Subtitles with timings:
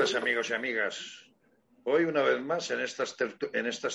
[0.00, 1.30] Tardes, amigos y amigas.
[1.84, 3.14] Hoy, una vez más, en estas,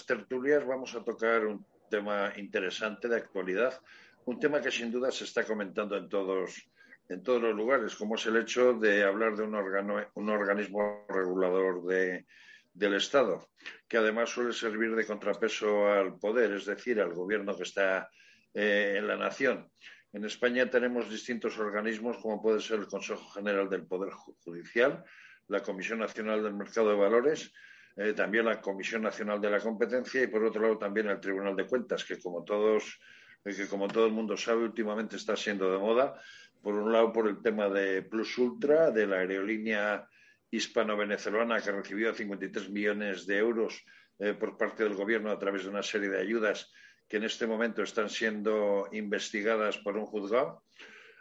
[0.05, 3.81] tertulias vamos a tocar un tema interesante de actualidad,
[4.25, 6.69] un tema que sin duda se está comentando en todos,
[7.09, 11.07] en todos los lugares, como es el hecho de hablar de un, órgano, un organismo
[11.09, 12.27] regulador de,
[12.71, 13.49] del Estado,
[13.87, 18.11] que además suele servir de contrapeso al poder, es decir, al gobierno que está
[18.53, 19.71] eh, en la nación.
[20.13, 25.03] En España tenemos distintos organismos, como puede ser el Consejo General del Poder Judicial,
[25.47, 27.51] la Comisión Nacional del Mercado de Valores,
[27.97, 31.55] eh, también la Comisión Nacional de la Competencia y, por otro lado, también el Tribunal
[31.55, 32.99] de Cuentas, que como todos,
[33.45, 36.19] eh, que como todo el mundo sabe, últimamente está siendo de moda.
[36.61, 40.09] Por un lado, por el tema de Plus Ultra, de la aerolínea
[40.51, 43.83] hispano-venezolana que recibió 53 millones de euros
[44.19, 46.71] eh, por parte del Gobierno a través de una serie de ayudas
[47.07, 50.63] que en este momento están siendo investigadas por un juzgado.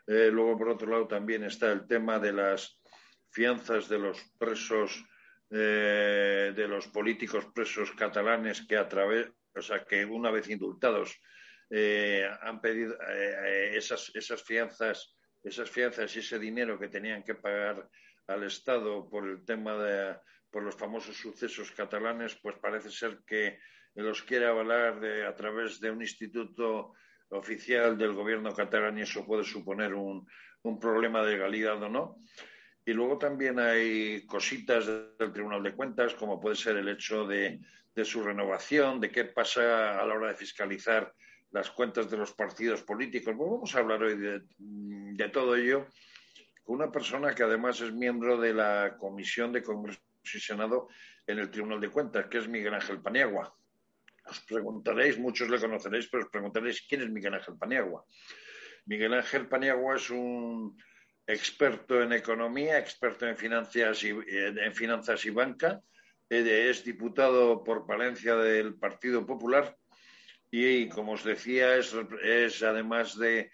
[0.07, 2.81] luego, por otro lado, también está el tema de las
[3.35, 5.05] fianzas de los presos
[5.51, 11.21] eh, de los políticos presos catalanes que a través, o sea, que una vez indultados
[11.71, 17.35] eh, han pedido eh, esas, esas fianzas, esas fianzas y ese dinero que tenían que
[17.35, 17.89] pagar
[18.27, 20.17] al Estado por el tema de
[20.51, 23.59] por los famosos sucesos catalanes, pues parece ser que
[23.95, 26.95] los quiere avalar de, a través de un instituto
[27.29, 30.27] oficial del gobierno catalán y eso puede suponer un,
[30.63, 32.19] un problema de legalidad o no.
[32.87, 37.61] Y luego también hay cositas del Tribunal de Cuentas, como puede ser el hecho de,
[38.05, 41.15] su renovación, de qué pasa a la hora de fiscalizar
[41.51, 43.35] las cuentas de los partidos políticos.
[43.37, 45.87] Pues vamos a hablar hoy de, todo ello
[46.63, 50.89] con una persona que además es miembro de la Comisión de Congreso y Senado
[51.27, 53.55] en el Tribunal de Cuentas, que es Miguel Ángel Paniagua.
[54.27, 58.05] Os preguntaréis, muchos le conoceréis, pero os preguntaréis quién es Miguel Ángel Paniagua.
[58.87, 60.77] Miguel Ángel Paniagua es un
[61.27, 65.81] experto en economía, experto en finanzas y, en finanzas y banca.
[66.29, 69.77] Es diputado por Palencia del Partido Popular
[70.51, 73.51] y, como os decía, es, además de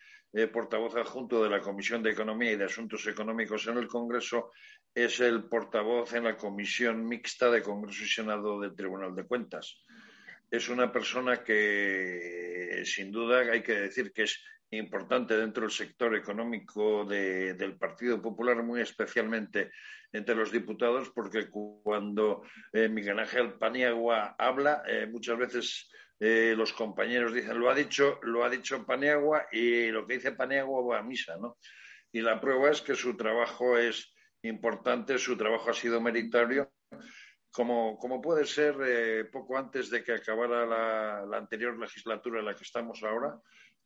[0.53, 4.53] portavoz adjunto de la Comisión de Economía y de Asuntos Económicos en el Congreso,
[4.95, 9.83] es el portavoz en la Comisión Mixta de Congreso y Senado del Tribunal de Cuentas.
[10.51, 16.15] Es una persona que, sin duda, hay que decir que es importante dentro del sector
[16.15, 19.73] económico del Partido Popular, muy especialmente
[20.13, 22.43] entre los diputados, porque cuando
[22.73, 28.19] eh, Miguel Ángel Paniagua habla, eh, muchas veces eh, los compañeros dicen lo ha dicho,
[28.23, 31.59] lo ha dicho Paniagua y lo que dice Paniagua va a misa, ¿no?
[32.13, 36.73] Y la prueba es que su trabajo es importante, su trabajo ha sido meritorio,
[37.53, 42.55] como, como puede ser poco antes de que acabara la, la anterior legislatura en la
[42.55, 43.39] que estamos ahora,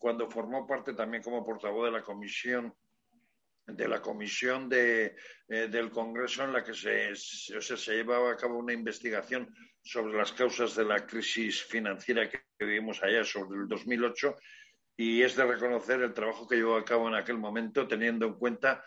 [0.05, 2.75] cuando formó parte también como portavoz de la comisión
[3.67, 5.17] de la comisión de,
[5.49, 9.49] eh, del Congreso en la que se, se, llevaba a cabo una investigación
[9.83, 14.37] sobre las causas de la crisis financiera que vivimos allá sobre el 2008
[14.99, 18.35] y es de reconocer el trabajo que llevó a cabo en aquel momento teniendo en
[18.35, 18.85] cuenta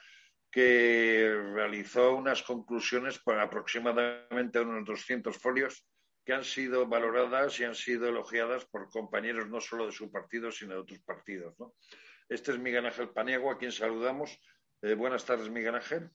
[0.51, 5.83] que realizó unas conclusiones por aproximadamente unos 200 folios
[6.27, 10.51] que han sido valoradas y han sido elogiadas por compañeros no solo de su partido,
[10.51, 11.55] sino de otros partidos.
[12.27, 14.37] Este es Miguel Ángel Paniagua, a quien saludamos.
[14.81, 16.09] Eh, buenas tardes, Miguel Ángel.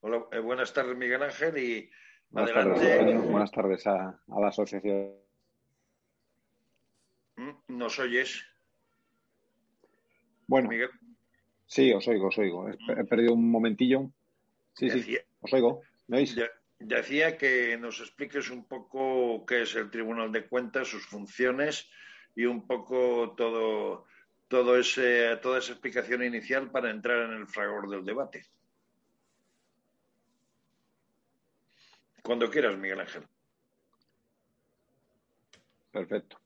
[0.00, 1.56] Hola, eh, buenas tardes, Miguel Ángel.
[1.56, 1.90] Y
[2.28, 5.14] buenas Tardes, buenas tardes a, la asociación.
[7.36, 7.52] ¿Mm?
[7.68, 8.44] ¿Nos oyes?
[10.46, 10.90] Bueno, Miguel.
[11.64, 12.68] sí, os oigo, os oigo.
[12.68, 14.12] He, perdido un momentillo.
[14.74, 15.80] Sí, sí, os oigo.
[16.08, 16.36] ¿Me oís?
[16.84, 21.88] Decía que nos expliques un poco qué es el Tribunal de Cuentas, sus funciones
[22.34, 24.06] y un poco todo,
[24.48, 28.44] todo ese, toda esa explicación inicial para entrar en el fragor del debate.
[32.22, 33.26] Cuando quieras, Miguel Ángel.
[35.92, 36.40] Perfecto.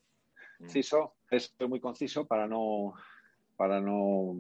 [0.69, 1.35] Ciso, mm.
[1.35, 2.95] es muy conciso para no,
[3.57, 4.37] para no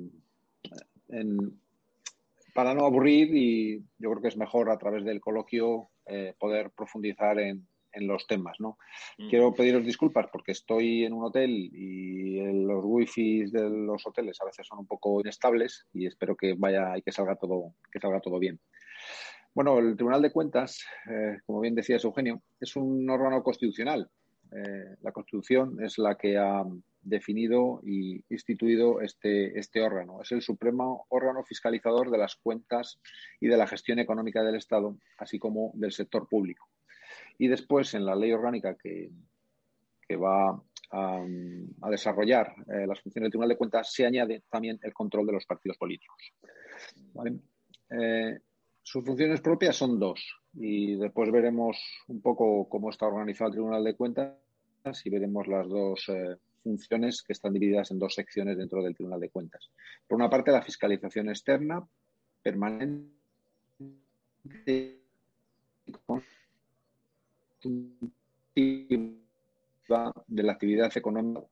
[2.56, 6.70] para no aburrir y yo creo que es mejor a través del coloquio eh, poder
[6.70, 7.68] profundizar en,
[7.98, 8.76] los temas, ¿no?
[9.16, 9.30] Mm.
[9.30, 14.44] Quiero pediros disculpas porque estoy en un hotel y los wifi de los hoteles a
[14.44, 18.20] veces son un poco inestables y espero que vaya y que salga todo, que salga
[18.20, 18.60] todo bien.
[19.54, 24.10] Bueno, el Tribunal de Cuentas, eh, como bien decía Eugenio, es un órgano constitucional.
[24.52, 26.62] Eh, la Constitución es la que ha
[27.08, 30.20] definido y instituido este, este órgano.
[30.22, 33.00] Es el supremo órgano fiscalizador de las cuentas
[33.40, 36.68] y de la gestión económica del Estado, así como del sector público.
[37.38, 39.10] Y después, en la ley orgánica que,
[40.06, 40.60] que va
[40.90, 41.24] a,
[41.90, 45.46] desarrollar eh, las funciones del Tribunal de Cuentas, se añade también el control de los
[45.46, 46.32] partidos políticos.
[47.90, 48.38] Eh,
[48.82, 50.20] sus funciones propias son dos
[50.54, 54.36] y después veremos un poco cómo está organizado el Tribunal de Cuentas
[55.04, 56.36] y veremos las dos eh,
[56.66, 59.70] funciones que están divididas en dos secciones dentro del Tribunal de Cuentas.
[60.08, 61.86] Por una parte, la fiscalización externa
[62.42, 63.06] permanente
[64.52, 64.98] de
[69.88, 71.46] la actividad económica.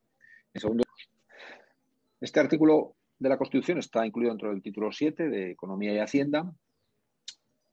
[2.21, 6.53] Este artículo de la Constitución está incluido dentro del título 7 de Economía y Hacienda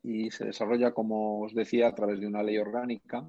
[0.04, 3.26] y se desarrolla, como os decía, a través de una ley orgánica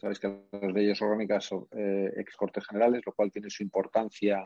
[0.00, 4.44] Sabéis que las leyes orgánicas son eh, ex cortes generales, lo cual tiene su importancia.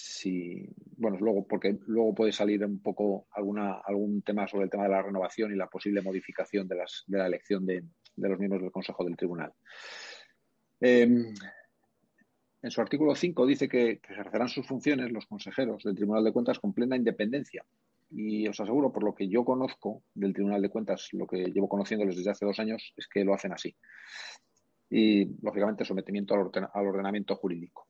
[0.00, 0.64] Si,
[0.96, 4.90] bueno, luego, porque luego puede salir un poco alguna, algún tema sobre el tema de
[4.90, 7.82] la renovación y la posible modificación de, las, de la elección de,
[8.16, 9.52] los miembros del Consejo del Tribunal.
[10.80, 11.34] Em,
[12.62, 16.32] en su artículo 5 dice que, que, ejercerán sus funciones los consejeros del Tribunal de
[16.32, 17.64] Cuentas con plena independencia
[18.10, 21.68] y os aseguro, por lo que yo conozco del Tribunal de Cuentas, lo que llevo
[21.68, 23.74] conociéndoles desde hace dos años, es que lo hacen así.
[24.90, 27.86] Y, lógicamente, sometimiento al, ordenamiento jurídico.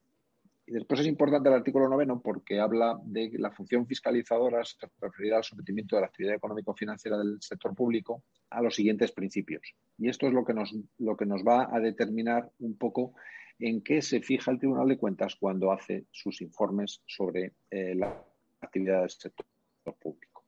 [0.67, 5.39] Y después es importante el artículo noveno porque habla de la función fiscalizadora se referirá
[5.39, 9.63] al sometimiento de la actividad económico-financiera del sector público a los siguientes principios.
[9.97, 13.15] Y esto es lo que nos, lo que nos va a determinar un poco
[13.59, 18.23] en qué se fija el Tribunal de Cuentas cuando hace sus informes sobre eh, la
[18.61, 19.47] actividad del sector
[19.95, 20.45] público.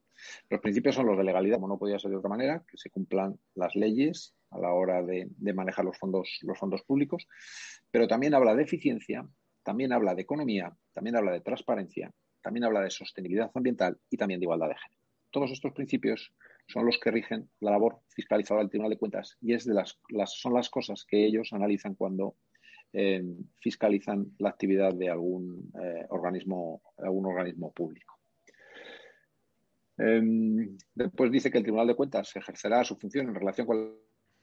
[0.49, 2.91] Los principios son los de legalidad, como no podía ser de otra manera, que se
[2.91, 7.27] cumplan las leyes a la hora de, manejar los fondos, los fondos públicos,
[7.91, 9.27] pero también habla de eficiencia,
[9.63, 14.41] también habla de economía, también habla de transparencia, también habla de sostenibilidad ambiental y también
[14.41, 15.01] de igualdad de género.
[15.31, 16.33] Todos estos principios
[16.67, 19.99] son los que rigen la labor fiscalizadora del Tribunal de Cuentas y es de las,
[20.27, 22.37] son las cosas que ellos analizan cuando
[22.93, 23.23] eh,
[23.61, 28.20] fiscalizan la actividad de algún eh, organismo, algún organismo público.
[30.03, 33.97] Em, después dice que el Tribunal de Cuentas ejercerá su función en relación con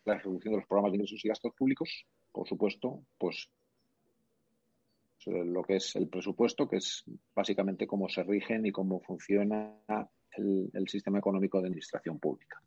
[0.05, 3.49] la ejecución de los programas de ingresos y gastos públicos, por supuesto, pues
[5.25, 7.03] lo que es el presupuesto, que es
[7.35, 9.73] básicamente cómo se rigen y cómo funciona
[10.37, 12.61] el, sistema económico de administración pública.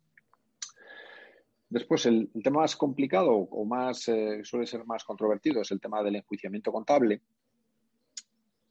[1.69, 6.03] Después, el, tema más complicado o más eh, suele ser más controvertido es el tema
[6.03, 7.21] del enjuiciamiento contable.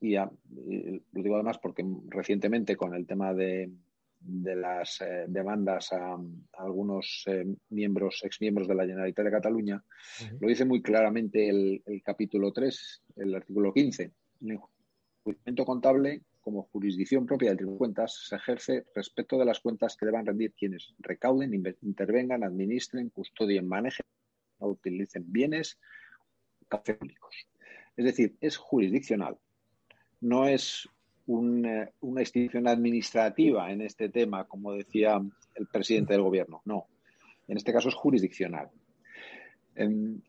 [0.00, 0.28] y lo
[1.10, 3.70] digo además porque recientemente con el tema de,
[4.20, 6.16] de las eh, demandas a,
[6.58, 9.84] algunos eh, miembros, exmiembros de la Generalitat de Cataluña,
[10.38, 14.12] lo dice muy claramente el, capítulo 3, el artículo 15.
[14.42, 14.58] El
[15.24, 19.96] enjuiciamiento contable, como jurisdicción propia del Tribunal de Cuentas, se ejerce respecto de las cuentas
[19.96, 24.06] que deban rendir quienes recauden, intervengan, administren, custodien, manejen
[24.58, 25.78] o utilicen bienes
[26.68, 27.34] públicos.
[27.96, 29.36] Es decir, es jurisdiccional.
[30.20, 30.88] No es
[31.38, 35.20] una institución administrativa en este tema, como decía
[35.54, 36.62] el presidente del gobierno.
[36.64, 36.86] No,
[37.48, 38.70] en este caso es jurisdiccional.
[39.74, 40.20] Em,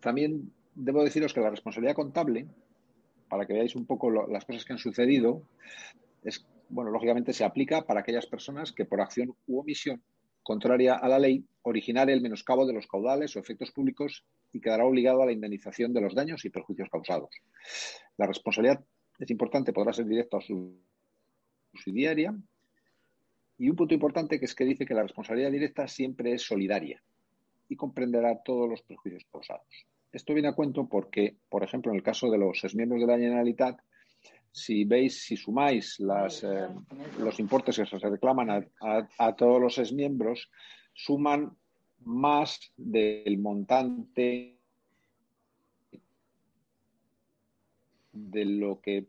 [0.00, 2.46] también debo deciros que la responsabilidad contable,
[3.28, 5.42] para que veáis un poco las cosas que han sucedido,
[6.22, 10.02] es, bueno, lógicamente se aplica para aquellas personas que por acción u omisión
[10.42, 14.84] contraria a la ley originare el menoscabo de los caudales o efectos públicos y quedará
[14.84, 17.30] obligado a la indemnización de los daños y perjuicios causados.
[18.16, 18.84] La responsabilidad
[19.18, 20.78] es importante, podrá ser directo a su
[21.72, 22.34] subsidiaria.
[23.58, 27.02] Y un punto importante que es que dice que la responsabilidad directa siempre es solidaria
[27.68, 29.66] y comprenderá todos los perjuicios causados.
[30.12, 33.18] Esto viene a cuento porque, por ejemplo, en el caso de los exmiembros de la
[33.18, 33.80] Generalitat,
[34.50, 36.68] si veis, si sumáis las, eh,
[37.18, 40.50] los importes que se reclaman a, a todos los exmiembros,
[40.94, 41.56] suman
[42.00, 44.55] más del montante
[48.16, 49.06] de lo que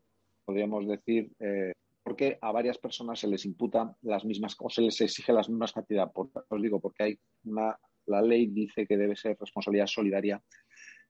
[0.48, 1.74] podríamos decir, eh,
[2.04, 5.74] porque a varias personas se les imputa las mismas o se les exige las mismas
[5.74, 6.14] cantidades.
[6.16, 10.42] os digo, porque hay una, la ley dice que debe ser responsabilidad solidaria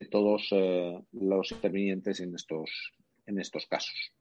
[0.09, 2.69] todos eh, los intervinientes en estos,
[3.25, 4.11] en estos casos.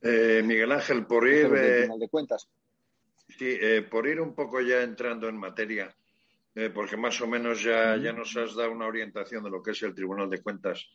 [0.00, 2.48] Eh, Miguel Ángel, por ir, de cuentas.
[3.28, 3.56] Sí,
[3.90, 5.94] por ir un poco ya entrando en materia,
[6.74, 9.82] porque más o menos ya, ya nos has dado una orientación de lo que es
[9.82, 10.86] el Tribunal de Cuentas.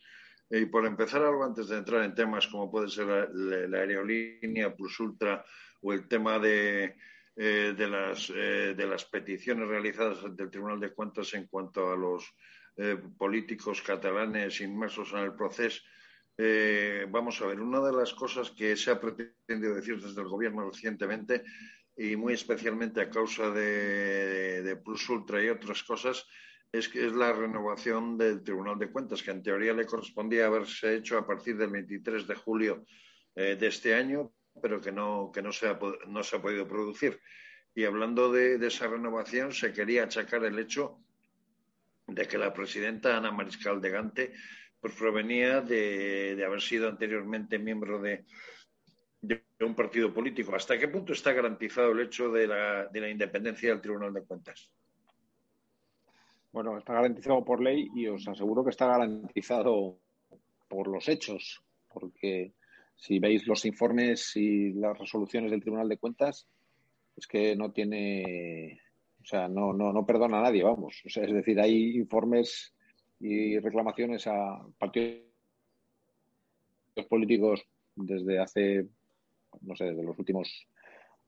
[0.50, 5.00] Y por empezar algo antes de entrar en temas como puede ser la, aerolínea Plus
[5.00, 5.44] Ultra
[5.82, 6.96] o el tema de,
[7.36, 11.92] eh, de, las, eh, de las peticiones realizadas ante el Tribunal de Cuentas en cuanto
[11.92, 12.34] a los
[12.78, 15.82] eh, políticos catalanes inmersos en el proceso,
[17.10, 20.70] vamos a ver, una de las cosas que se ha pretendido decir desde el Gobierno
[20.70, 21.44] recientemente
[21.98, 26.28] y muy especialmente a causa de, de Plus Ultra y otras cosas,
[26.72, 31.18] es es la renovación del Tribunal de Cuentas, que en teoría le correspondía haberse hecho
[31.18, 32.86] a partir del 23 de julio
[33.36, 36.68] eh, de este año, pero que no, que no, se, ha, no se ha podido
[36.68, 37.20] producir.
[37.74, 41.00] Y hablando de, esa renovación, se quería achacar el hecho
[42.08, 44.34] de que la presidenta Ana Mariscal de Gante
[44.80, 48.26] pues provenía de, haber sido anteriormente miembro de,
[49.22, 50.56] de, un partido político.
[50.56, 54.24] ¿Hasta qué punto está garantizado el hecho de la, de la independencia del Tribunal de
[54.24, 54.72] Cuentas?
[56.52, 60.00] Bueno, está garantizado por ley y os aseguro que está garantizado
[60.68, 62.54] por los hechos, porque
[62.96, 66.48] si veis los informes y las resoluciones del Tribunal de Cuentas,
[67.16, 68.80] es que no tiene,
[69.22, 71.02] o sea, no, no, no perdona a nadie, vamos.
[71.04, 72.74] Es decir, hay informes
[73.20, 75.24] y reclamaciones a partidos
[77.10, 78.88] políticos desde hace,
[79.62, 80.68] no sé, desde los últimos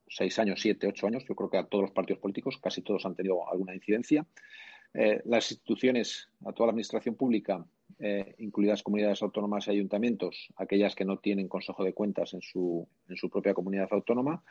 [0.07, 1.23] seis años, siete, ocho años.
[1.27, 4.25] Yo creo que a todos los partidos políticos, casi todos han tenido alguna incidencia.
[4.93, 7.63] Eh, las instituciones, a toda la administración pública,
[7.99, 12.87] eh, incluidas comunidades autónomas y ayuntamientos, aquellas que no tienen consejo de cuentas en su,
[13.07, 14.43] en su propia comunidad autónoma,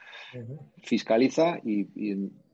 [0.82, 1.88] fiscaliza y,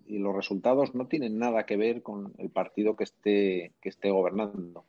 [0.07, 4.85] los resultados no tienen nada que ver con el partido que esté, que esté gobernando.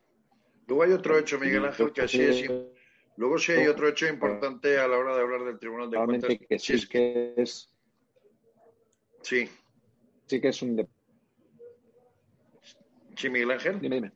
[0.68, 2.50] Luego hay otro hecho, Miguel Ángel, que así es.
[3.18, 6.38] Luego sí hay otro hecho importante a la hora de hablar del Tribunal de Cuentas.
[6.50, 7.70] Que sí, es que es.
[9.22, 9.48] Sí.
[10.28, 10.86] Sí que es un
[13.16, 13.80] Sí, Miguel Ángel.
[13.80, 14.12] Dime,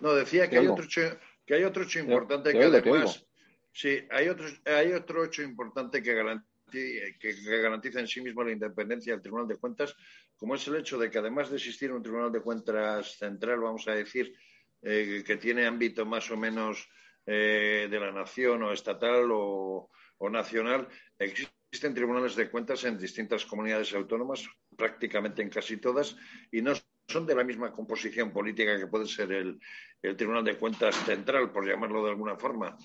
[0.00, 3.26] No, decía que hay, otro hecho, que hay otro hecho importante que además.
[3.72, 6.48] Sí, hay otro, hay otro hecho importante que garantiza,
[7.18, 9.94] que, garantiza en sí mismo la independencia del Tribunal de Cuentas,
[10.36, 13.86] como es el hecho de que además de existir un Tribunal de Cuentas central, vamos
[13.88, 14.32] a decir,
[14.82, 16.88] eh, que tiene ámbito más o menos
[17.26, 23.44] eh, de la nación o estatal o, o nacional, existen tribunales de cuentas en distintas
[23.44, 26.16] comunidades autónomas, prácticamente en casi todas,
[26.52, 26.74] y no
[27.08, 29.58] son de la misma composición política que puede ser el,
[30.16, 32.76] Tribunal de Cuentas Central, por llamarlo de alguna forma.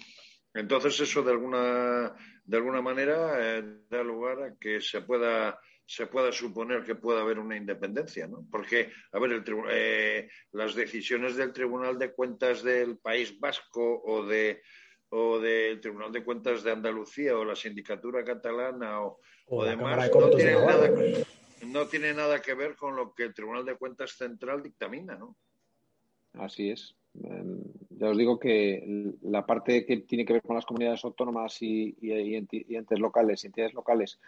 [0.54, 6.08] Entonces, eso de alguna, de alguna manera eh, da lugar a que se pueda, se
[6.08, 8.48] pueda suponer que pueda haber una independencia, ¿no?
[8.50, 14.26] Porque, a ver, el, eh, las decisiones del Tribunal de Cuentas del País Vasco o
[14.26, 14.62] de
[15.10, 20.30] o del Tribunal de Cuentas de Andalucía o la Sindicatura Catalana o, o demás no
[20.30, 20.90] tienen nada
[21.66, 25.36] no tiene nada que ver con lo que el Tribunal de Cuentas Central dictamina, ¿no?
[26.34, 26.96] Así es.
[27.24, 31.62] Em, ya os digo que la parte que tiene que ver con las comunidades autónomas
[31.62, 34.20] y, entes locales, entidades locales,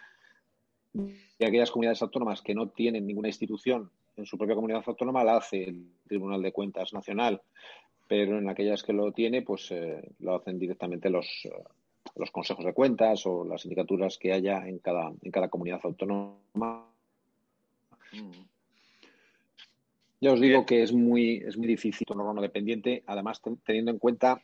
[0.93, 5.37] y aquellas comunidades autónomas que no tienen ninguna institución en su propia comunidad autónoma, la
[5.37, 7.41] hace el Tribunal de Cuentas Nacional.
[8.07, 11.47] Pero en aquellas que lo tiene, pues eh, lo hacen directamente los,
[12.15, 16.90] los consejos de cuentas o las sindicaturas que haya en cada, en cada comunidad autónoma
[20.19, 23.99] ya os digo que es muy, es muy difícil un órgano dependiente, además teniendo en
[23.99, 24.41] cuenta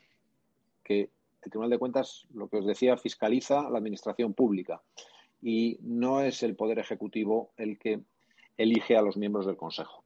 [0.84, 1.12] que
[1.44, 4.82] el Tribunal de Cuentas, lo que os decía, fiscaliza la administración pública
[5.42, 8.02] y no es el Poder Ejecutivo el que
[8.58, 10.04] elige a los miembros del Consejo.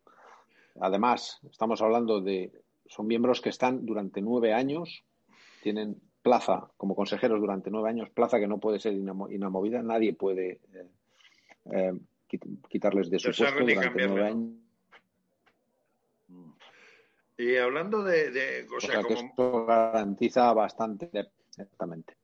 [0.79, 2.51] Además, estamos hablando de,
[2.85, 5.03] son miembros que están durante nueve años,
[5.63, 10.59] tienen plaza como consejeros durante nueve años, plaza que no puede ser inamovida, nadie puede
[10.73, 10.87] eh,
[11.71, 11.93] eh,
[12.39, 14.61] quitarles de su puesto durante nueve años.
[17.37, 19.15] Y hablando de, o sea, como...
[19.15, 21.09] esto garantiza bastante
[21.49, 22.15] exactamente.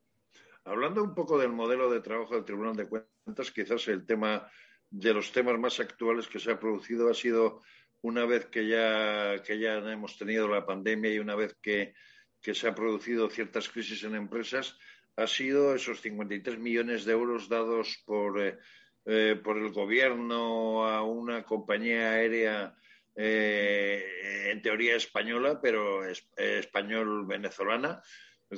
[0.64, 4.48] Hablando un poco del modelo de trabajo del Tribunal de Cuentas, quizás el tema
[4.90, 7.62] de los temas más actuales que se ha producido ha sido
[8.02, 11.94] una vez que ya, que ya hemos tenido la pandemia y una vez que,
[12.40, 14.78] que se han producido ciertas crisis en empresas,
[15.16, 18.58] ha sido esos 53 millones de euros dados por eh,
[19.04, 22.74] eh, por el gobierno a una compañía aérea
[23.14, 28.02] eh, en teoría española, pero español-venezolana,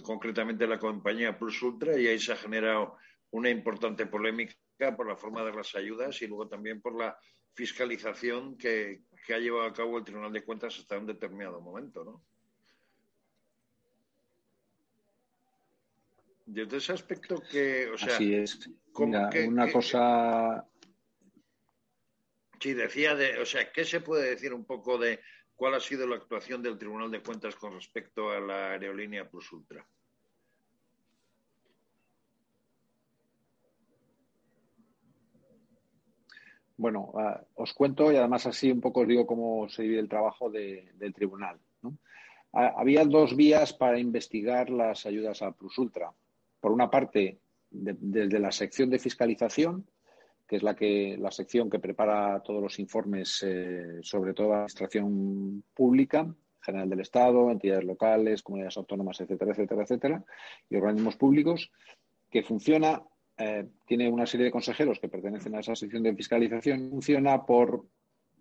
[0.02, 2.96] concretamente la compañía Plus Ultra, y ahí se ha generado
[3.30, 4.54] una importante polémica
[4.96, 7.16] por la forma de las ayudas y luego también por la
[7.54, 12.24] fiscalización que, ha llevado a cabo el Tribunal de Cuentas hasta un determinado momento, ¿no?
[16.52, 18.68] Desde ese aspecto que, o sea, Así es.
[18.96, 20.66] una cosa.
[22.58, 25.20] Sí, decía de, o sea, ¿qué se puede decir un poco de
[25.54, 29.52] cuál ha sido la actuación del Tribunal de Cuentas con respecto a la aerolínea Plus
[29.52, 29.86] Ultra?
[36.76, 40.08] Bueno, uh, os cuento y además así un poco os digo cómo se divide el
[40.08, 41.60] trabajo de, del tribunal.
[41.82, 41.90] ¿no?
[42.50, 46.12] Uh, había dos vías para investigar las ayudas a Plus Ultra
[46.60, 47.38] por una parte,
[47.70, 49.86] de, desde la sección de fiscalización,
[50.46, 54.54] que es la, que, la sección que prepara todos los informes eh, sobre toda la
[54.56, 60.24] administración pública, general del Estado, entidades locales, comunidades autónomas, etcétera, etcétera, etcétera,
[60.68, 61.70] y organismos públicos,
[62.30, 63.02] que funciona,
[63.38, 67.84] eh, tiene una serie de consejeros que pertenecen a esa sección de fiscalización, funciona por,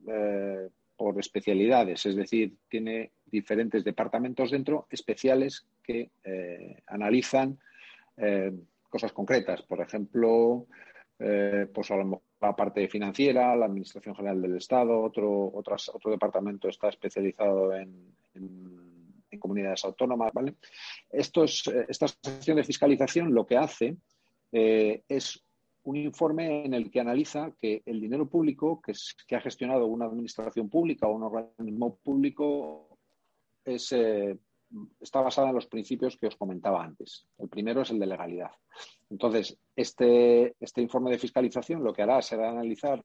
[0.08, 7.60] eh, por especialidades, es decir, tiene diferentes departamentos dentro especiales que eh, analizan
[8.20, 8.52] eh,
[8.90, 9.62] cosas concretas.
[9.64, 10.68] Por ejemplo,
[11.20, 16.12] eh, pues a lo mejor la parte financiera, la Administración General del Estado, otro, otro
[16.12, 18.18] departamento está especializado en,
[19.38, 20.34] comunidades autónomas.
[20.34, 20.56] ¿vale?
[21.10, 23.98] Esto es, eh, esta sección de fiscalización lo que hace
[24.52, 25.42] eh, es
[25.84, 30.70] un informe en el que analiza que el dinero público que, ha gestionado una administración
[30.70, 32.98] pública o un organismo público
[33.64, 33.94] es
[35.00, 37.26] está basada en los principios que os comentaba antes.
[37.38, 38.52] El primero es el de legalidad.
[39.10, 43.04] Entonces, este, este informe de fiscalización lo que hará será analizar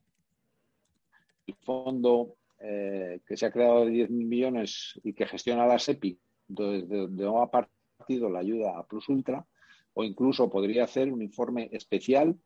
[1.47, 6.19] el fondo eh, que se ha creado de 10.000 millones y que gestiona la SEPI,
[6.49, 9.47] desde donde ha partido la ayuda a Plus Ultra,
[9.95, 12.37] o incluso podría hacer un informe especial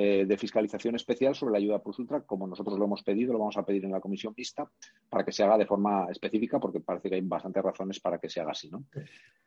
[0.00, 3.40] eh, de fiscalización especial sobre la ayuda Plus Ultra, como nosotros lo hemos pedido, lo
[3.40, 4.70] vamos a pedir en la comisión vista,
[5.10, 8.28] para que se haga de forma específica, porque parece que hay bastantes razones para que
[8.28, 8.70] se haga así.
[8.70, 8.84] ¿no?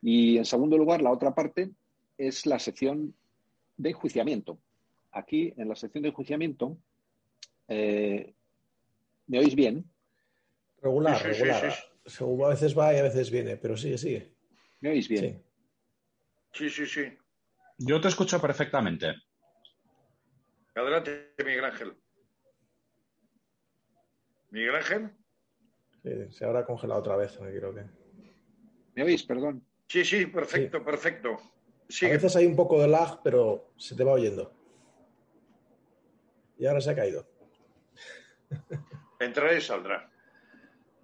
[0.02, 1.72] Y en segundo lugar, la otra parte
[2.18, 3.16] es la sección
[3.78, 4.60] de enjuiciamiento.
[5.14, 6.78] Aquí, en la sección de enjuiciamiento,
[7.70, 8.34] eh,
[9.28, 9.86] ¿me oís bien?
[10.82, 11.74] Regular, sí, sí, regular.
[12.06, 14.34] Sí, a veces va y a veces viene, pero sigue, sigue.
[14.82, 15.42] ¿Me oís bien?
[16.52, 17.04] Sí, sí, sí.
[17.78, 19.14] Yo te escucho perfectamente.
[20.76, 21.98] Adelante, Miguel Ángel.
[24.52, 25.12] Miguel Ángel.
[26.04, 27.86] Sí, se habrá congelado otra vez, creo que.
[28.96, 29.24] ¿Me oís?
[29.24, 29.66] Perdón.
[29.88, 30.84] Sí, sí, perfecto, sí.
[30.84, 31.38] perfecto.
[31.90, 32.12] Sigue.
[32.12, 34.54] A veces hay un poco de lag, pero se te va oyendo.
[36.58, 37.28] Y ahora se ha caído.
[39.20, 40.10] Entrará y saldrá.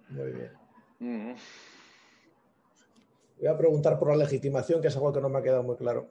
[0.08, 0.52] Muy bien.
[0.98, 1.34] Mm.
[3.38, 5.76] Voy a preguntar por la legitimación, que es algo que no me ha quedado muy
[5.76, 6.10] claro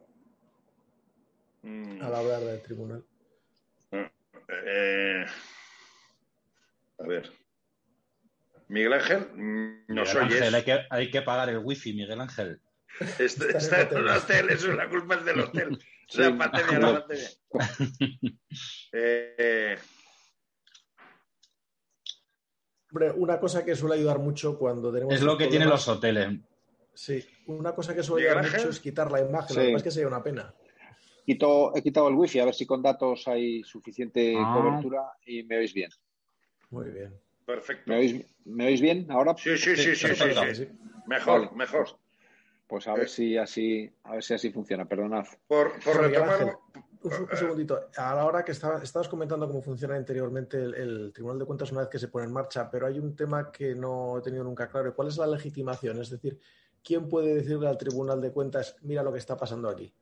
[1.64, 2.02] mm.
[2.02, 3.06] al hablar del tribunal.
[4.50, 5.26] Eh,
[7.00, 7.32] a ver.
[8.70, 9.28] Miguel Ángel,
[9.88, 12.62] nos Miguel Ángel, hay, que, hay que pagar el wifi, Miguel Ángel.
[13.20, 15.80] Está, está en el hotel, eso la culpa es del hotel.
[16.10, 17.30] Sí, la pandemia, la pandemia.
[18.94, 19.78] eh,
[22.90, 25.14] Hombre, una cosa que suele ayudar mucho cuando tenemos.
[25.14, 26.40] Es lo que tienen los hoteles.
[26.94, 29.50] Sí, una cosa que suele ayudar mucho es quitar la imagen.
[29.50, 29.56] Sí.
[29.56, 30.56] Lo que pasa es que sería una pena.
[31.28, 34.54] Quito, he quitado el wifi a ver si con datos hay suficiente ah.
[34.56, 35.90] cobertura y me oís bien.
[36.70, 37.14] Muy bien.
[37.46, 37.84] Perfecto.
[37.92, 39.36] ¿Me oís, ¿me oís bien ahora?
[39.38, 40.70] Sí, sí, sí, sí, sí, sí,
[41.06, 41.52] Mejor, vale.
[41.54, 42.00] mejor.
[42.66, 43.10] Pues a ver eh.
[43.10, 45.26] si así, a ver si así funciona, perdonad.
[45.50, 46.60] Por, por retomar.
[47.04, 47.90] Un, un, segundito.
[47.98, 51.74] A la hora que estaba, estabas comentando cómo funciona interiormente el, el, Tribunal de Cuentas
[51.74, 54.46] una vez que se pone en marcha, pero hay un tema que no he tenido
[54.46, 54.96] nunca claro.
[54.96, 56.00] ¿Cuál es la legitimación?
[56.00, 56.40] Es decir,
[56.82, 59.94] ¿quién puede decirle al Tribunal de Cuentas, mira lo que está pasando aquí?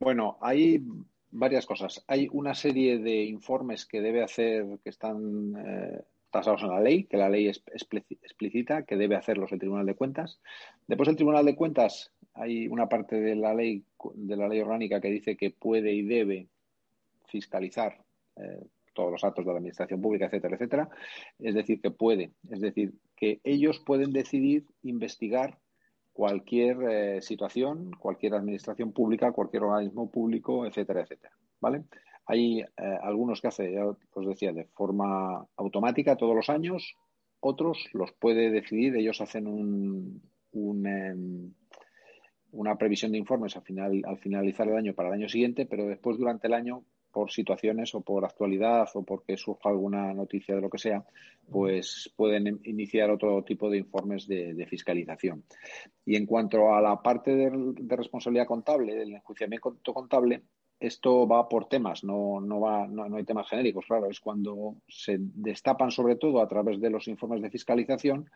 [0.00, 0.82] Bueno, hay
[1.30, 2.04] varias cosas.
[2.06, 7.04] Hay una serie de informes que debe hacer, que están eh, tasados en la ley,
[7.04, 10.40] que la ley es explícita, que debe hacerlos el Tribunal de Cuentas.
[10.86, 13.84] Después el Tribunal de Cuentas hay una parte de la ley
[14.14, 16.46] de la ley orgánica que dice que puede y debe
[17.26, 17.98] fiscalizar
[18.36, 20.88] eh, todos los actos de la administración pública, etcétera, etcétera.
[21.38, 25.58] Es decir, que puede, es decir, que ellos pueden decidir investigar
[26.18, 31.32] cualquier eh, situación, cualquier administración pública, cualquier organismo público, etcétera, etcétera.
[31.60, 31.84] ¿Vale?
[32.26, 32.66] Hay eh,
[33.02, 36.96] algunos que hace, ya os decía, de forma automática todos los años,
[37.38, 41.52] otros los puede decidir, ellos hacen un, un eh,
[42.50, 46.48] una previsión de informes al finalizar el año para el año siguiente, pero después durante
[46.48, 50.78] el año por situaciones o por actualidad o porque surja alguna noticia de lo que
[50.78, 51.04] sea,
[51.50, 55.44] pues pueden iniciar otro tipo de informes de, fiscalización.
[56.04, 57.50] Y en cuanto a la parte de,
[57.96, 60.42] responsabilidad contable, del enjuiciamiento contable,
[60.80, 64.76] esto va por temas, no, no, va, no, no, hay temas genéricos, claro, es cuando
[64.86, 68.30] se destapan sobre todo a través de los informes de fiscalización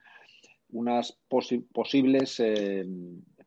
[0.73, 2.85] unas posi posibles eh,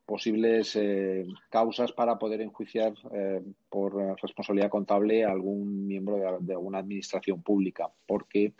[0.05, 6.79] posibles eh, causas para poder enjuiciar eh, por responsabilidad contable a algún miembro de, alguna
[6.79, 8.53] administración pública, porque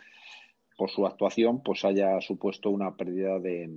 [0.76, 3.70] por su actuación pues haya supuesto una pérdida de,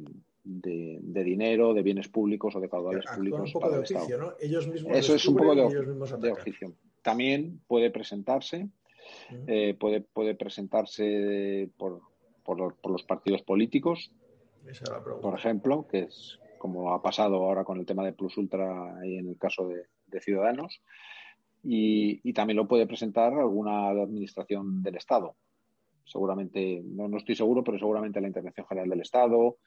[0.43, 3.53] dinero, de bienes públicos o de caudales públicos.
[3.53, 4.33] Un poco de oficio, ¿no?
[4.39, 6.73] Ellos mismos Eso es un poco de, oficio.
[7.03, 8.67] También puede presentarse,
[9.47, 12.01] eh, puede, puede presentarse por,
[12.43, 14.11] por, los partidos políticos,
[15.21, 19.17] por ejemplo, que es como ha pasado ahora con el tema de Plus Ultra y
[19.17, 20.81] en el caso de, Ciudadanos.
[21.63, 25.35] Y, también lo puede presentar alguna administración del Estado.
[26.05, 29.57] Seguramente, no, no estoy seguro, pero seguramente la Intervención General del Estado,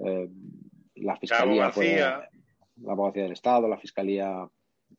[0.00, 0.28] eh,
[0.96, 2.30] la Fiscalía, la
[2.82, 4.48] la abogacía del Estado, la Fiscalía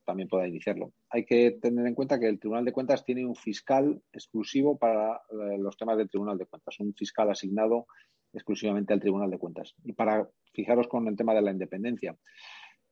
[0.04, 0.93] también pueda iniciarlo.
[1.10, 5.15] Hay que tener en cuenta que el Tribunal de Cuentas tiene un fiscal exclusivo para
[5.15, 7.88] eh, los temas del Tribunal de Cuentas, un fiscal asignado
[8.36, 9.74] exclusivamente al Tribunal de Cuentas.
[9.84, 12.15] Y para fijaros con el tema de la independencia,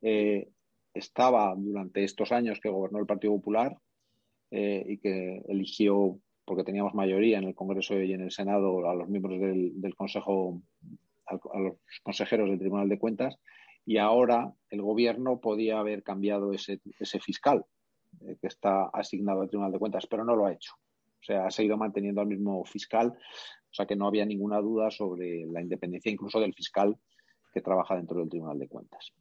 [0.02, 0.50] eh,
[0.94, 3.78] estaba durante estos años que gobernó el Partido Popular
[4.52, 8.96] eh, y que eligió, porque teníamos mayoría en el Congreso y en el Senado, a
[8.96, 10.62] los miembros del, Consejo,
[11.26, 13.38] a los consejeros del Tribunal de Cuentas,
[13.86, 17.66] y ahora el Gobierno podía haber cambiado ese, ese fiscal
[18.22, 20.74] eh, que está asignado al Tribunal de Cuentas, pero no lo ha hecho.
[21.24, 24.92] O sea, ha seguido manteniendo al mismo fiscal, o sea que no había ninguna duda
[24.92, 26.98] sobre la independencia incluso del fiscal
[27.54, 29.14] que trabaja dentro del Tribunal de Cuentas.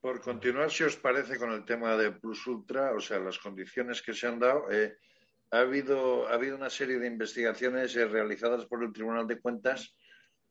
[0.00, 4.02] Por continuar, si os parece, con el tema de Plus Ultra, o sea, las condiciones
[4.02, 4.96] que se han dado, eh,
[5.50, 9.96] ha, habido, ha habido una serie de investigaciones eh, realizadas por el Tribunal de Cuentas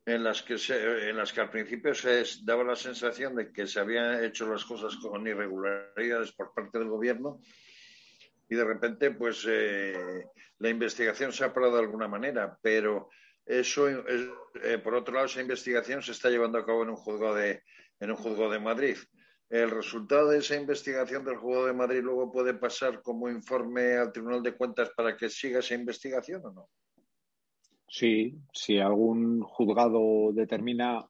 [0.05, 0.55] en las que
[1.09, 4.65] en las que al principio se daba la sensación de que se habían hecho las
[4.65, 7.39] cosas con irregularidades por parte del gobierno
[8.49, 10.25] y de repente pues eh,
[10.57, 13.09] la investigación se ha parado de alguna manera pero
[13.45, 17.35] eso eh, por otro lado esa investigación se está llevando a cabo en un juzgado
[17.35, 17.63] de
[17.99, 18.97] en un juzgado de Madrid
[19.49, 24.11] el resultado de esa investigación del juzgado de Madrid luego puede pasar como informe al
[24.11, 26.69] Tribunal de Cuentas para que siga esa investigación o no
[27.89, 31.09] Sí, si algún juzgado determina.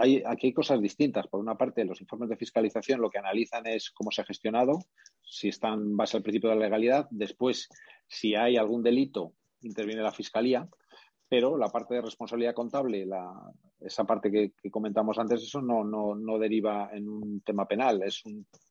[0.00, 1.26] Hay, aquí hay cosas distintas.
[1.28, 4.78] Por una parte, los informes de fiscalización lo que analizan es cómo se ha gestionado,
[5.22, 7.06] si están en base al principio de la legalidad.
[7.10, 7.68] Después,
[8.08, 10.68] si hay algún delito, interviene la fiscalía.
[11.28, 13.06] Pero la parte de responsabilidad contable,
[13.78, 18.02] esa parte que, comentamos antes, eso no, deriva en un tema penal.
[18.02, 18.24] Es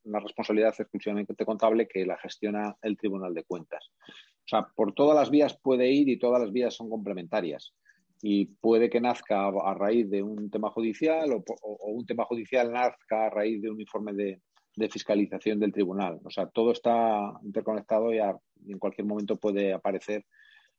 [0.04, 3.92] una responsabilidad exclusivamente contable que la gestiona el Tribunal de Cuentas.
[4.10, 7.74] O sea, por todas las vías puede ir y todas las vías son complementarias.
[8.22, 13.28] Y puede que nazca a raíz de un tema judicial o, un tema judicial nazca
[13.28, 14.42] a raíz de un informe de,
[14.90, 16.20] fiscalización del tribunal.
[16.24, 20.26] O sea, todo está interconectado y, en cualquier momento puede aparecer,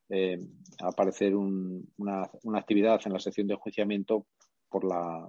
[0.09, 0.38] eh,
[0.81, 2.22] aparecer una,
[2.55, 4.26] actividad en la sección de enjuiciamiento
[4.70, 5.29] por la,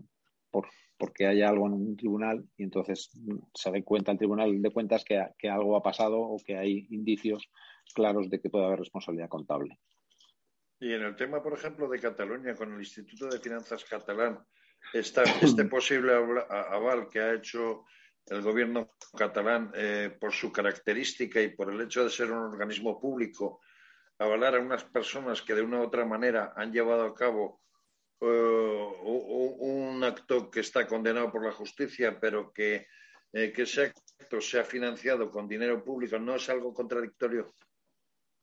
[0.49, 3.09] por, porque haya algo en un tribunal y entonces
[3.53, 6.87] se dé cuenta el tribunal de cuentas que, que algo ha pasado o que hay
[6.91, 7.49] indicios
[7.93, 9.79] claros de que puede haber responsabilidad contable.
[10.81, 14.43] Y en el tema, por ejemplo, de Cataluña, con el Instituto de Finanzas catalán,
[14.91, 16.11] está este posible
[16.49, 17.85] aval que ha hecho
[18.25, 22.99] el gobierno catalán eh, por su característica y por el hecho de ser un organismo
[22.99, 23.61] público,
[24.17, 27.61] avalar a unas personas que de una u otra manera han llevado a cabo
[28.19, 32.87] eh, un acto que está condenado por la justicia, pero que,
[33.33, 37.53] eh, que ese acto se ha financiado con dinero público, ¿no es algo contradictorio?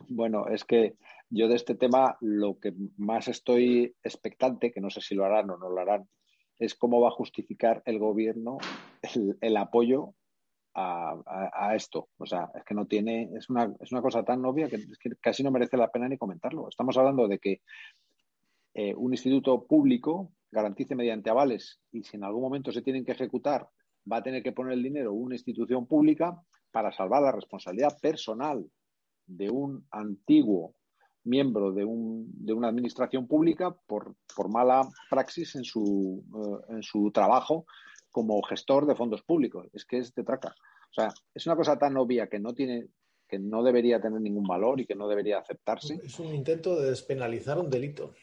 [0.08, 0.96] Bueno, es que
[1.28, 5.50] yo de este tema lo que más estoy expectante, que no sé si lo harán
[5.50, 6.08] o no lo harán,
[6.58, 8.56] es cómo va a justificar el gobierno
[9.40, 10.14] el, apoyo
[10.74, 12.08] a, esto.
[12.16, 14.78] O sea, es que no tiene, es una, es una cosa tan obvia que,
[15.20, 16.68] casi no merece la pena ni comentarlo.
[16.68, 17.60] Estamos hablando de que
[18.74, 23.12] eh, un instituto público garantice mediante avales y si en algún momento se tienen que
[23.12, 23.68] ejecutar,
[24.10, 26.40] va a tener que poner el dinero una institución pública
[26.70, 28.64] para salvar la responsabilidad personal
[29.28, 30.74] de un antiguo
[31.24, 36.82] miembro de, un, de una administración pública por, por mala praxis en su, eh, en
[36.82, 37.66] su trabajo
[38.10, 39.68] como gestor de fondos públicos.
[39.72, 40.54] Es que es de traca.
[40.90, 42.88] O sea, es una cosa tan obvia que no tiene
[43.28, 46.00] que no debería tener ningún valor y que no debería aceptarse.
[46.02, 48.14] Es un intento de despenalizar un delito.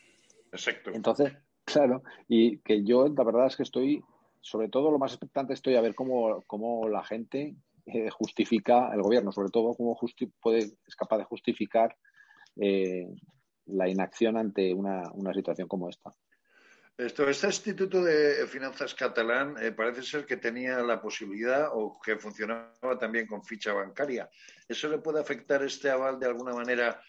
[0.51, 0.89] Exacto.
[0.93, 1.31] Entonces,
[1.63, 4.03] claro, y que yo la verdad es que estoy,
[4.41, 7.55] sobre todo lo más expectante estoy a ver cómo, cómo la gente
[7.87, 9.95] eh, justifica, el gobierno sobre todo, cómo
[10.41, 11.95] puede, es capaz de justificar
[12.59, 13.07] eh,
[13.67, 16.11] la inacción ante una, situación como esta.
[16.97, 22.17] Esto, este Instituto de Finanzas catalán eh, parece ser que tenía la posibilidad o que
[22.17, 24.29] funcionaba también con ficha bancaria.
[24.67, 26.99] ¿Eso le puede afectar este aval de alguna manera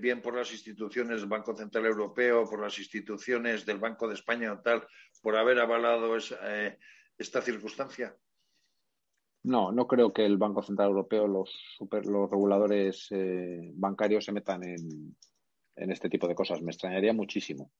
[0.00, 4.52] bien por las instituciones del Banco Central Europeo, por las instituciones del Banco de España
[4.52, 4.84] o tal,
[5.22, 6.76] por haber avalado eh,
[7.16, 8.16] esta circunstancia?
[9.44, 14.62] No, no creo que el Banco Central Europeo, los, los reguladores eh, bancarios se metan
[14.62, 15.16] en,
[15.74, 16.62] este tipo de cosas.
[16.62, 17.70] Me extrañaría muchísimo.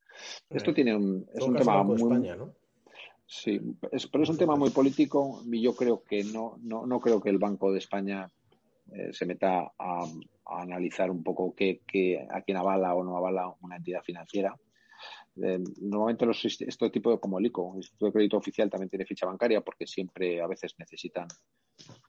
[0.50, 1.96] Esto tiene un, es un tema muy.
[1.96, 2.54] España, ¿no?
[3.26, 7.20] Sí, pero es un tema muy político y yo creo que no, no, no creo
[7.20, 8.28] que el Banco de España
[8.90, 10.04] eh, se meta a,
[10.44, 11.80] analizar un poco qué,
[12.30, 14.54] a quién avala o no avala una entidad financiera.
[15.40, 18.90] Eh, normalmente los, este tipo de, como el ICO, el Instituto de Crédito Oficial, también
[18.90, 21.26] tiene ficha bancaria porque siempre a veces necesitan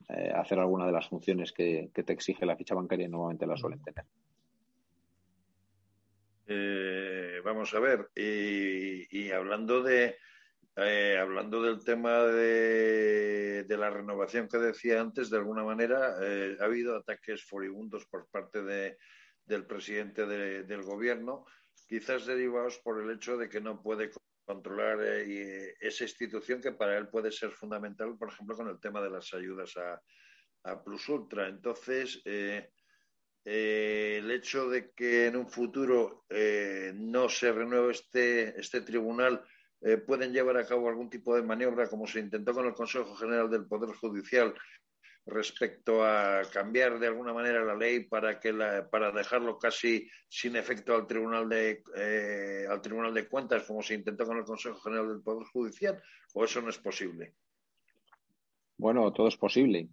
[0.08, 3.56] eh, hacer alguna de las funciones que, te exige la ficha bancaria y normalmente la
[3.56, 4.04] suelen tener.
[7.42, 10.16] vamos a ver, y hablando de,
[10.76, 16.64] eh, hablando del tema de, la renovación que decía antes, de alguna manera eh, ha
[16.64, 21.46] habido ataques furibundos por parte del presidente del gobierno,
[21.94, 24.10] quizás derivados por el hecho de que no puede
[24.44, 29.00] controlar eh, esa institución que para él puede ser fundamental, por ejemplo, con el tema
[29.00, 30.02] de las ayudas a,
[30.82, 31.46] Plus Ultra.
[31.46, 32.70] Entonces, el
[34.30, 36.24] hecho de que en un futuro
[36.94, 39.44] no se renueve este, este tribunal
[39.84, 43.14] eh, pueden llevar a cabo algún tipo de maniobra, como se intentó con el Consejo
[43.16, 44.54] General del Poder Judicial
[45.26, 48.52] respecto a cambiar de alguna manera la ley para que
[48.90, 53.94] para dejarlo casi sin efecto al Tribunal de eh, al Tribunal de Cuentas, como se
[53.94, 56.02] intentó con el Consejo General del Poder Judicial,
[56.34, 57.34] o eso no es posible.
[58.76, 59.88] Bueno, todo es posible.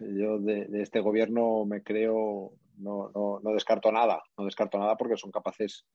[0.00, 5.16] yo de, este gobierno me creo, no, no, no, descarto nada, no descarto nada porque
[5.16, 5.86] son capaces,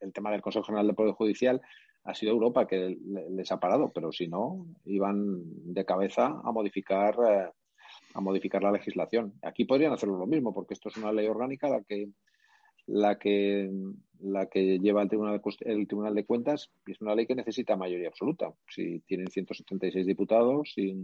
[0.00, 1.60] el tema del Consejo General del Poder Judicial
[2.04, 2.96] ha sido Europa que
[3.30, 7.50] les ha parado, pero si no, iban de cabeza a modificar, eh,
[8.14, 9.34] a modificar la legislación.
[9.42, 12.10] Aquí podrían hacerlo lo mismo, porque esto es una ley orgánica la que,
[12.86, 13.70] la que,
[14.20, 17.34] la que lleva el Tribunal, de, el Tribunal de Cuentas y es una ley que
[17.34, 18.52] necesita mayoría absoluta.
[18.68, 20.94] Si tienen 176 diputados y,